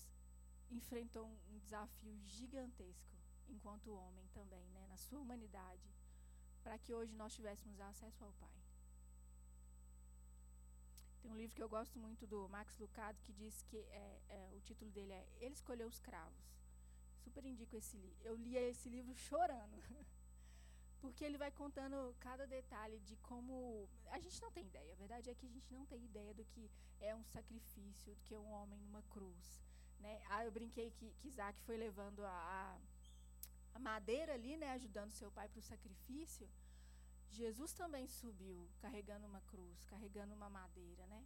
enfrentou 0.70 1.26
um 1.26 1.59
desafio 1.59 2.16
gigantesco 2.26 3.16
enquanto 3.48 3.94
homem 3.94 4.28
também, 4.28 4.68
né, 4.70 4.87
na 4.87 4.96
sua 4.96 5.18
humanidade, 5.18 5.90
para 6.62 6.78
que 6.78 6.94
hoje 6.94 7.14
nós 7.16 7.35
tivéssemos 7.35 7.80
acesso 7.80 8.22
ao 8.22 8.33
Pai. 8.35 8.60
Tem 11.20 11.30
um 11.30 11.37
livro 11.37 11.54
que 11.54 11.62
eu 11.62 11.68
gosto 11.68 11.98
muito 11.98 12.26
do 12.26 12.48
Max 12.48 12.76
Lucado 12.78 13.18
que 13.22 13.33
diz 13.33 13.62
que 13.62 13.76
é, 13.76 14.20
é, 14.28 14.50
o 14.54 14.61
título 14.61 14.90
dele 14.90 15.12
é 15.12 15.26
Ele 15.40 15.54
escolheu 15.54 15.88
os 15.88 16.00
cravos. 16.00 16.44
Super 17.18 17.44
indico 17.44 17.76
esse 17.76 17.96
livro. 17.96 18.18
Eu 18.24 18.35
li 18.37 18.56
esse 18.56 18.88
livro 18.88 19.14
chorando. 19.14 19.83
Porque 21.00 21.24
ele 21.24 21.38
vai 21.38 21.50
contando 21.50 22.14
cada 22.20 22.46
detalhe 22.46 22.98
de 23.00 23.16
como. 23.16 23.88
A 24.11 24.18
gente 24.18 24.40
não 24.40 24.50
tem 24.52 24.66
ideia. 24.66 24.92
A 24.92 24.96
verdade 24.96 25.30
é 25.30 25.35
que 25.35 25.46
a 25.46 25.48
gente 25.48 25.72
não 25.72 25.87
tem 25.87 26.04
ideia 26.04 26.35
do 26.35 26.44
que 26.44 26.70
é 27.00 27.14
um 27.14 27.24
sacrifício, 27.24 28.14
do 28.14 28.22
que 28.22 28.35
é 28.35 28.38
um 28.38 28.50
homem 28.50 28.78
numa 28.80 29.02
cruz. 29.04 29.62
Né? 29.98 30.20
Ah, 30.28 30.44
eu 30.44 30.52
brinquei 30.52 30.90
que, 30.90 31.11
que 31.18 31.28
Isaac 31.28 31.59
foi 31.62 31.76
levando 31.76 32.24
a, 32.24 32.78
a 33.74 33.78
madeira 33.78 34.35
ali, 34.35 34.56
né, 34.56 34.72
ajudando 34.72 35.11
seu 35.11 35.30
pai 35.30 35.48
para 35.48 35.59
o 35.59 35.62
sacrifício, 35.62 36.48
Jesus 37.30 37.72
também 37.72 38.06
subiu 38.08 38.68
carregando 38.80 39.26
uma 39.26 39.40
cruz, 39.42 39.84
carregando 39.84 40.34
uma 40.34 40.50
madeira, 40.50 41.06
né? 41.06 41.24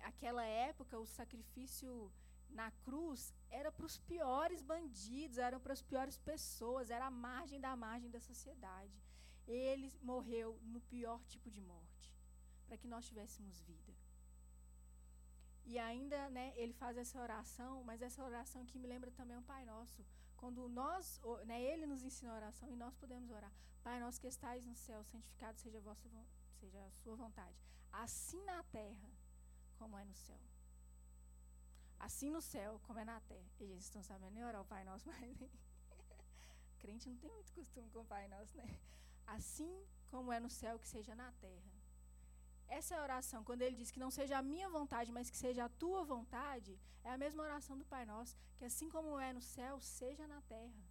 Aquela 0.00 0.44
época 0.44 0.98
o 0.98 1.06
sacrifício 1.06 2.12
na 2.50 2.70
cruz 2.86 3.34
era 3.50 3.72
para 3.72 3.86
os 3.86 3.98
piores 3.98 4.62
bandidos, 4.62 5.38
eram 5.38 5.60
para 5.60 5.72
as 5.72 5.82
piores 5.82 6.18
pessoas, 6.18 6.90
era 6.90 7.06
a 7.06 7.10
margem 7.10 7.60
da 7.60 7.74
margem 7.74 8.10
da 8.10 8.20
sociedade. 8.20 9.02
Ele 9.46 9.92
morreu 10.02 10.58
no 10.62 10.80
pior 10.80 11.22
tipo 11.24 11.50
de 11.50 11.60
morte, 11.60 12.12
para 12.66 12.76
que 12.76 12.88
nós 12.88 13.06
tivéssemos 13.06 13.60
vida. 13.60 13.94
E 15.64 15.78
ainda, 15.78 16.28
né, 16.30 16.52
ele 16.56 16.72
faz 16.72 16.96
essa 16.96 17.20
oração, 17.20 17.82
mas 17.84 18.00
essa 18.00 18.22
oração 18.22 18.64
que 18.64 18.78
me 18.78 18.86
lembra 18.86 19.10
também 19.10 19.36
um 19.36 19.42
Pai 19.42 19.64
Nosso, 19.64 20.04
quando 20.36 20.68
nós, 20.68 21.20
né, 21.44 21.60
ele 21.62 21.86
nos 21.86 22.02
ensina 22.02 22.32
a 22.32 22.36
oração 22.36 22.68
e 22.70 22.76
nós 22.76 22.94
podemos 22.96 23.30
orar. 23.30 23.52
Pai 23.82 24.00
nosso 24.00 24.20
que 24.20 24.26
estais 24.26 24.64
no 24.66 24.74
céu, 24.74 25.04
santificado 25.04 25.58
seja 25.58 25.78
a, 25.78 25.80
vossa, 25.80 26.08
seja 26.60 26.84
a 26.84 26.90
sua 26.90 27.14
vontade. 27.14 27.56
Assim 27.92 28.42
na 28.44 28.62
terra, 28.64 29.08
como 29.78 29.96
é 29.98 30.04
no 30.04 30.14
céu. 30.14 30.40
Assim 31.98 32.30
no 32.30 32.42
céu, 32.42 32.80
como 32.86 32.98
é 32.98 33.04
na 33.04 33.20
terra. 33.20 33.48
E 33.60 33.64
eles 33.64 33.84
estão 33.84 34.02
sabendo 34.02 34.32
nem 34.32 34.44
orar 34.44 34.60
o 34.60 34.64
Pai 34.64 34.84
Nosso, 34.84 35.06
mas 35.10 35.38
crente 36.78 37.08
não 37.08 37.16
tem 37.16 37.30
muito 37.30 37.52
costume 37.52 37.90
com 37.90 38.00
o 38.00 38.04
Pai 38.04 38.28
Nosso, 38.28 38.56
né? 38.56 38.78
Assim 39.26 39.84
como 40.10 40.32
é 40.32 40.38
no 40.38 40.50
céu, 40.50 40.78
que 40.78 40.88
seja 40.88 41.14
na 41.14 41.32
terra. 41.32 41.75
Essa 42.68 42.96
é 42.96 43.00
oração, 43.00 43.44
quando 43.44 43.62
ele 43.62 43.76
diz 43.76 43.90
que 43.90 44.00
não 44.00 44.10
seja 44.10 44.38
a 44.38 44.42
minha 44.42 44.68
vontade, 44.68 45.12
mas 45.12 45.30
que 45.30 45.36
seja 45.36 45.64
a 45.64 45.68
tua 45.68 46.04
vontade, 46.04 46.78
é 47.04 47.10
a 47.10 47.18
mesma 47.18 47.42
oração 47.42 47.78
do 47.78 47.84
Pai 47.84 48.04
Nosso, 48.04 48.36
que 48.56 48.64
assim 48.64 48.88
como 48.90 49.18
é 49.18 49.32
no 49.32 49.40
céu, 49.40 49.80
seja 49.80 50.26
na 50.26 50.40
terra. 50.42 50.84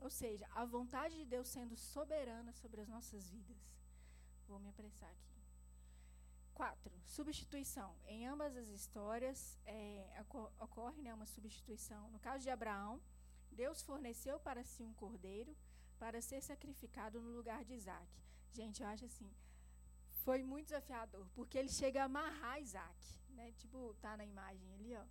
Ou 0.00 0.10
seja, 0.10 0.46
a 0.54 0.64
vontade 0.64 1.16
de 1.16 1.24
Deus 1.24 1.48
sendo 1.48 1.76
soberana 1.76 2.52
sobre 2.52 2.80
as 2.80 2.88
nossas 2.88 3.28
vidas. 3.30 3.56
Vou 4.46 4.58
me 4.58 4.68
apressar 4.68 5.10
aqui. 5.10 5.34
Quatro, 6.52 6.92
substituição. 7.04 7.96
Em 8.06 8.26
ambas 8.26 8.56
as 8.56 8.68
histórias 8.68 9.58
é, 9.66 10.22
ocorre 10.60 11.02
né, 11.02 11.12
uma 11.12 11.26
substituição. 11.26 12.10
No 12.10 12.20
caso 12.20 12.42
de 12.42 12.50
Abraão, 12.50 13.00
Deus 13.50 13.82
forneceu 13.82 14.38
para 14.38 14.64
si 14.64 14.82
um 14.84 14.94
cordeiro 14.94 15.56
para 15.98 16.20
ser 16.20 16.40
sacrificado 16.42 17.20
no 17.20 17.30
lugar 17.30 17.64
de 17.64 17.74
Isaac. 17.74 18.06
Gente, 18.52 18.82
eu 18.82 18.88
acho 18.88 19.04
assim, 19.04 19.30
foi 20.24 20.42
muito 20.42 20.66
desafiador, 20.66 21.26
porque 21.34 21.58
ele 21.58 21.68
chega 21.68 22.02
a 22.02 22.04
amarrar 22.06 22.60
Isaac, 22.60 23.00
né? 23.30 23.52
Tipo, 23.52 23.94
tá 24.00 24.16
na 24.16 24.24
imagem 24.24 24.72
ali, 24.74 24.94
ó. 24.96 25.04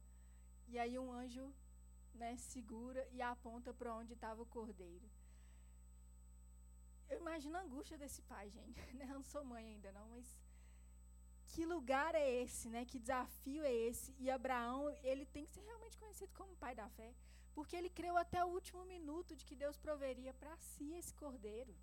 E 0.67 0.79
aí 0.79 0.97
um 0.97 1.11
anjo, 1.11 1.45
né, 2.15 2.35
segura 2.37 3.07
e 3.11 3.21
aponta 3.21 3.73
para 3.73 3.95
onde 3.95 4.13
estava 4.13 4.41
o 4.41 4.51
cordeiro. 4.57 5.07
Eu 7.09 7.19
imagino 7.19 7.57
a 7.57 7.61
angústia 7.61 7.97
desse 7.97 8.21
pai, 8.23 8.49
gente. 8.49 8.79
Né? 8.97 9.05
Eu 9.09 9.15
não 9.15 9.23
sou 9.23 9.43
mãe 9.43 9.65
ainda 9.67 9.91
não, 9.91 10.07
mas 10.09 10.25
que 11.47 11.65
lugar 11.65 12.15
é 12.15 12.27
esse, 12.41 12.67
né? 12.69 12.83
Que 12.85 12.97
desafio 12.97 13.63
é 13.63 13.73
esse? 13.87 14.15
E 14.17 14.31
Abraão, 14.31 14.89
ele 15.03 15.25
tem 15.27 15.45
que 15.45 15.53
ser 15.53 15.61
realmente 15.61 15.97
conhecido 15.97 16.33
como 16.33 16.55
pai 16.63 16.73
da 16.73 16.89
fé, 16.89 17.13
porque 17.53 17.75
ele 17.75 17.89
creu 17.89 18.17
até 18.17 18.43
o 18.43 18.53
último 18.57 18.83
minuto 18.85 19.35
de 19.35 19.45
que 19.45 19.55
Deus 19.55 19.77
proveria 19.77 20.33
para 20.33 20.57
si 20.57 20.93
esse 20.93 21.13
cordeiro. 21.13 21.75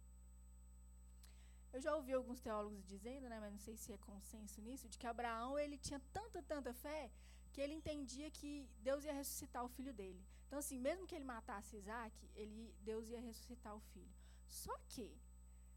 Eu 1.73 1.81
já 1.81 1.95
ouvi 1.95 2.13
alguns 2.13 2.41
teólogos 2.41 2.85
dizendo, 2.85 3.29
né, 3.29 3.39
mas 3.39 3.53
não 3.53 3.59
sei 3.59 3.77
se 3.77 3.93
é 3.93 3.99
consenso 3.99 4.61
nisso, 4.61 4.89
de 4.89 4.99
que 4.99 5.07
Abraão 5.07 5.59
ele 5.59 5.79
tinha 5.79 6.01
tanta, 6.13 6.43
tanta 6.43 6.73
fé 6.75 7.11
que 7.53 7.61
ele 7.61 7.75
entendia 7.75 8.31
que 8.31 8.69
Deus 8.81 9.05
ia 9.05 9.13
ressuscitar 9.13 9.65
o 9.65 9.69
filho 9.69 9.93
dele. 9.93 10.25
Então, 10.47 10.59
assim, 10.59 10.79
mesmo 10.79 11.07
que 11.07 11.15
ele 11.15 11.25
matasse 11.25 11.77
Isaac, 11.77 12.15
ele, 12.35 12.75
Deus 12.81 13.09
ia 13.09 13.21
ressuscitar 13.21 13.75
o 13.75 13.81
filho. 13.93 14.13
Só 14.49 14.77
que, 14.89 15.17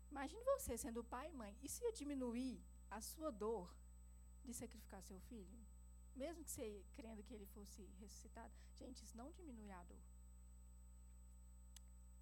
imagine 0.10 0.44
você 0.44 0.78
sendo 0.78 1.04
pai 1.04 1.30
e 1.30 1.34
mãe, 1.34 1.56
isso 1.62 1.84
ia 1.84 1.92
diminuir 1.92 2.60
a 2.90 3.00
sua 3.02 3.32
dor 3.32 3.72
de 4.44 4.54
sacrificar 4.54 5.02
seu 5.04 5.20
filho? 5.20 5.60
Mesmo 6.16 6.44
que 6.44 6.52
você 6.52 6.84
crendo 6.94 7.24
que 7.24 7.34
ele 7.34 7.46
fosse 7.46 7.84
ressuscitado? 8.00 8.54
Gente, 8.76 9.04
isso 9.04 9.18
não 9.18 9.32
diminui 9.32 9.72
a 9.72 9.84
dor. 9.84 10.04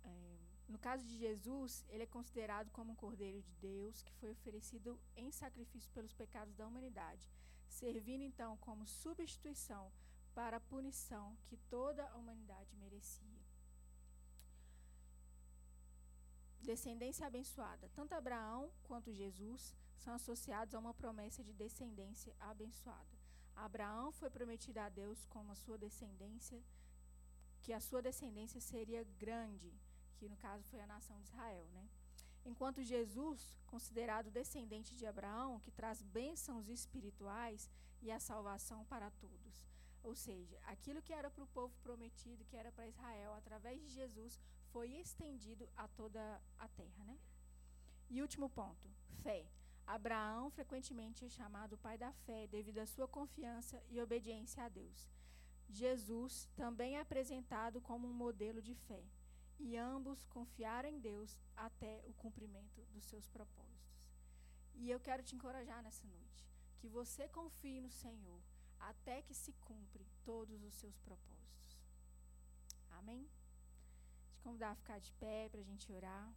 É, 0.04 0.31
no 0.72 0.80
caso 0.80 1.06
de 1.06 1.18
Jesus, 1.18 1.86
ele 1.90 2.04
é 2.04 2.08
considerado 2.18 2.72
como 2.72 2.94
um 2.94 2.96
cordeiro 2.96 3.42
de 3.42 3.54
Deus 3.56 4.02
que 4.04 4.14
foi 4.14 4.32
oferecido 4.32 4.98
em 5.18 5.30
sacrifício 5.30 5.92
pelos 5.92 6.14
pecados 6.14 6.56
da 6.56 6.66
humanidade, 6.66 7.30
servindo 7.68 8.24
então 8.24 8.58
como 8.58 8.88
substituição 8.88 9.92
para 10.34 10.58
a 10.58 10.62
punição 10.62 11.38
que 11.44 11.58
toda 11.76 12.08
a 12.08 12.16
humanidade 12.16 12.74
merecia. 12.78 13.42
Descendência 16.62 17.28
abençoada. 17.28 17.90
Tanto 17.94 18.14
Abraão 18.14 18.72
quanto 18.84 19.12
Jesus 19.12 19.76
são 19.98 20.14
associados 20.14 20.74
a 20.74 20.80
uma 20.80 20.94
promessa 20.94 21.44
de 21.44 21.54
descendência 21.54 22.34
abençoada. 22.40 23.20
Abraão 23.56 24.12
foi 24.14 24.30
prometido 24.30 24.80
a 24.80 24.88
Deus 24.88 25.26
como 25.26 25.52
a 25.52 25.56
sua 25.56 25.78
descendência, 25.78 26.64
que 27.62 27.74
a 27.74 27.82
sua 27.82 28.02
descendência 28.02 28.62
seria 28.62 29.04
grande 29.20 29.74
que 30.22 30.30
no 30.30 30.38
caso 30.38 30.64
foi 30.70 30.80
a 30.80 30.86
nação 30.86 31.20
de 31.20 31.30
Israel, 31.30 31.68
né? 31.74 31.84
Enquanto 32.46 32.84
Jesus, 32.84 33.40
considerado 33.66 34.30
descendente 34.30 34.96
de 34.96 35.06
Abraão, 35.08 35.60
que 35.60 35.72
traz 35.72 36.04
bênçãos 36.04 36.70
espirituais 36.70 37.68
e 38.04 38.12
a 38.12 38.20
salvação 38.20 38.86
para 38.86 39.10
todos. 39.24 39.56
Ou 40.04 40.16
seja, 40.16 40.60
aquilo 40.74 41.02
que 41.02 41.12
era 41.12 41.32
para 41.32 41.44
o 41.44 41.54
povo 41.58 41.74
prometido, 41.82 42.46
que 42.46 42.56
era 42.56 42.72
para 42.72 42.88
Israel, 42.88 43.34
através 43.34 43.82
de 43.82 43.90
Jesus, 43.90 44.40
foi 44.72 44.90
estendido 44.92 45.68
a 45.76 45.88
toda 45.88 46.22
a 46.60 46.68
terra, 46.68 47.04
né? 47.04 47.18
E 48.08 48.22
último 48.22 48.48
ponto, 48.48 48.88
fé. 49.24 49.48
Abraão 49.88 50.52
frequentemente 50.52 51.26
é 51.26 51.30
chamado 51.30 51.80
pai 51.80 51.98
da 51.98 52.12
fé 52.26 52.46
devido 52.46 52.78
à 52.78 52.86
sua 52.86 53.08
confiança 53.08 53.82
e 53.90 54.00
obediência 54.00 54.64
a 54.64 54.70
Deus. 54.70 55.10
Jesus 55.68 56.48
também 56.56 56.98
é 56.98 57.02
apresentado 57.02 57.82
como 57.82 58.08
um 58.08 58.14
modelo 58.14 58.62
de 58.62 58.76
fé 58.76 59.04
e 59.62 59.78
ambos 59.78 60.26
confiaram 60.26 60.90
em 60.90 61.00
Deus 61.00 61.38
até 61.56 62.02
o 62.06 62.14
cumprimento 62.14 62.82
dos 62.94 63.06
seus 63.06 63.28
propósitos. 63.28 64.02
E 64.76 64.90
eu 64.90 65.00
quero 65.00 65.24
te 65.24 65.36
encorajar 65.36 65.84
nessa 65.84 66.06
noite, 66.08 66.46
que 66.80 66.88
você 66.88 67.28
confie 67.30 67.80
no 67.80 67.92
Senhor 67.92 68.42
até 68.80 69.22
que 69.22 69.34
se 69.34 69.54
cumpre 69.54 70.06
todos 70.26 70.64
os 70.64 70.74
seus 70.74 70.98
propósitos. 71.00 71.78
Amém? 72.90 73.30
Te 74.32 74.40
convidar 74.40 74.72
a 74.72 74.76
ficar 74.76 75.00
de 75.00 75.12
pé 75.14 75.50
para 75.50 75.62
a 75.62 75.64
gente 75.64 75.92
orar. 75.92 76.34